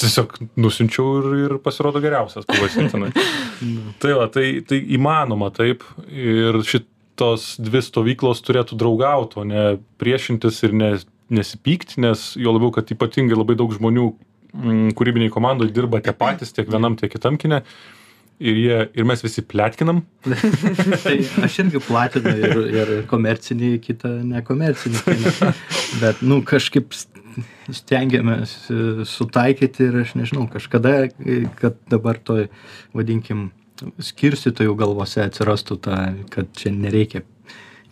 tiesiog 0.00 0.38
nusinčiau 0.56 1.08
ir, 1.20 1.32
ir 1.44 1.54
pasirodo 1.60 2.00
geriausias 2.00 2.46
pavasartinai. 2.48 3.10
tai 4.02 4.14
va, 4.16 4.28
tai, 4.32 4.46
tai 4.64 4.78
įmanoma 4.96 5.50
taip 5.52 5.84
ir 6.08 6.62
šitos 6.64 7.58
dvi 7.60 7.82
stovyklos 7.84 8.40
turėtų 8.46 8.78
draugauti, 8.80 9.42
o 9.42 9.44
ne 9.48 9.64
priešintis 10.00 10.62
ir 10.64 10.76
ne, 10.76 10.92
nesipykti, 11.32 12.00
nes 12.04 12.30
jo 12.40 12.54
labiau, 12.56 12.72
kad 12.72 12.88
ypatingai 12.94 13.36
labai 13.36 13.58
daug 13.60 13.74
žmonių 13.76 14.06
mm, 14.08 14.94
kūrybiniai 14.96 15.32
komandai 15.34 15.68
dirba 15.72 16.00
tie 16.00 16.16
patys, 16.16 16.54
tiek 16.56 16.72
vienam, 16.72 16.96
tiek 16.96 17.12
kitam 17.12 17.36
kine. 17.40 17.62
Ir, 18.42 18.56
jie, 18.58 18.78
ir 18.98 19.06
mes 19.06 19.20
visi 19.22 19.42
plėtkinam. 19.46 20.02
tai 21.04 21.18
aš 21.46 21.58
irgi 21.62 21.82
platinu 21.84 22.32
ir, 22.34 22.62
ir 22.72 22.92
komercinį, 23.10 23.76
kitą 23.84 24.16
nekomercinį 24.26 25.02
kiną. 25.06 25.50
Bet, 26.00 26.22
nu, 26.26 26.40
kažkaip 26.46 26.96
st- 26.96 27.22
stengiamės 27.72 28.54
e, 28.72 28.78
sutaikyti 29.08 29.88
ir 29.88 30.00
aš 30.02 30.14
nežinau, 30.18 30.46
kažkada, 30.50 30.94
e, 31.22 31.42
kad 31.60 31.78
dabar 31.92 32.18
toj, 32.18 32.48
vadinkim, 32.96 33.50
skirstytojų 34.02 34.74
galvose 34.78 35.22
atsirastų 35.24 35.78
ta, 35.82 36.00
kad 36.32 36.50
čia 36.58 36.74
nereikia 36.74 37.24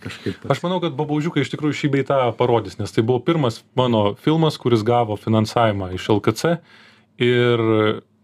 kažkaip. 0.03 0.44
Aš 0.50 0.62
manau, 0.64 0.81
kad 0.83 0.94
babaužiukai 0.98 1.44
iš 1.44 1.50
tikrųjų 1.53 1.79
šį 1.83 1.92
beitą 1.96 2.20
parodys, 2.38 2.79
nes 2.81 2.94
tai 2.94 3.05
buvo 3.07 3.20
pirmas 3.24 3.61
mano 3.79 4.14
filmas, 4.22 4.59
kuris 4.61 4.85
gavo 4.87 5.18
finansavimą 5.20 5.92
iš 5.96 6.09
LKC 6.16 6.57
ir 7.20 7.64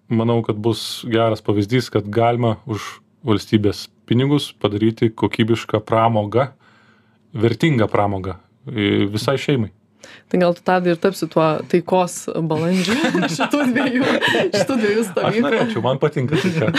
manau, 0.08 0.40
kad 0.46 0.56
bus 0.56 1.04
geras 1.10 1.42
pavyzdys, 1.44 1.90
kad 1.92 2.08
galima 2.12 2.56
už 2.66 3.00
valstybės 3.26 3.86
pinigus 4.06 4.52
padaryti 4.62 5.10
kokybišką 5.10 5.80
pramogą, 5.86 6.50
vertingą 7.34 7.88
pramogą 7.90 8.36
e, 8.36 9.06
visai 9.10 9.36
šeimai. 9.40 9.72
Tai 10.26 10.40
gal 10.42 10.54
tu 10.56 10.62
tada 10.66 10.90
ir 10.90 10.98
tapsi 10.98 11.28
tuo 11.30 11.44
taikos 11.70 12.16
balandžiu 12.50 12.96
šitų 13.36 13.60
dviejų, 13.70 14.06
šitų 14.54 14.78
dviejų 14.80 15.04
stovyklų. 15.10 15.42
norėčiau, 15.46 15.82
man 15.84 16.00
patinka 16.02 16.40
tai 16.42 16.50
čia. 16.56 16.70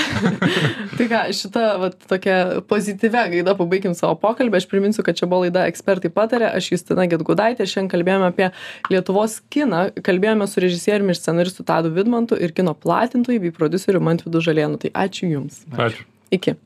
Tai 0.98 1.08
ką, 1.12 1.22
šitą 1.38 1.64
vat, 1.82 1.98
tokią 2.10 2.38
pozityvę 2.68 3.24
gaidą 3.36 3.56
pabaikim 3.60 3.96
savo 3.98 4.18
pokalbį. 4.20 4.60
Aš 4.60 4.68
priminsiu, 4.72 5.06
kad 5.06 5.20
čia 5.20 5.30
buvo 5.30 5.46
laida 5.46 5.68
Ekspertai 5.70 6.12
patarė. 6.14 6.50
Aš 6.58 6.72
Justina 6.74 7.08
Getgudaitė. 7.10 7.68
Šiandien 7.70 7.92
kalbėjome 7.94 8.30
apie 8.32 8.50
Lietuvos 8.92 9.40
kiną. 9.54 9.88
Kalbėjome 10.04 10.50
su 10.50 10.64
režisieriumi 10.64 11.14
ir 11.14 11.22
scenaristu 11.22 11.66
Tadu 11.68 11.94
Vidmantu 11.96 12.40
ir 12.40 12.56
kino 12.58 12.76
platintojui 12.76 13.44
bei 13.46 13.56
produceriu 13.56 14.04
Mantvidu 14.04 14.42
Žalėnu. 14.44 14.82
Tai 14.84 14.96
ačiū 15.06 15.30
Jums. 15.32 15.64
Ačiū. 15.78 16.08
Iki. 16.34 16.58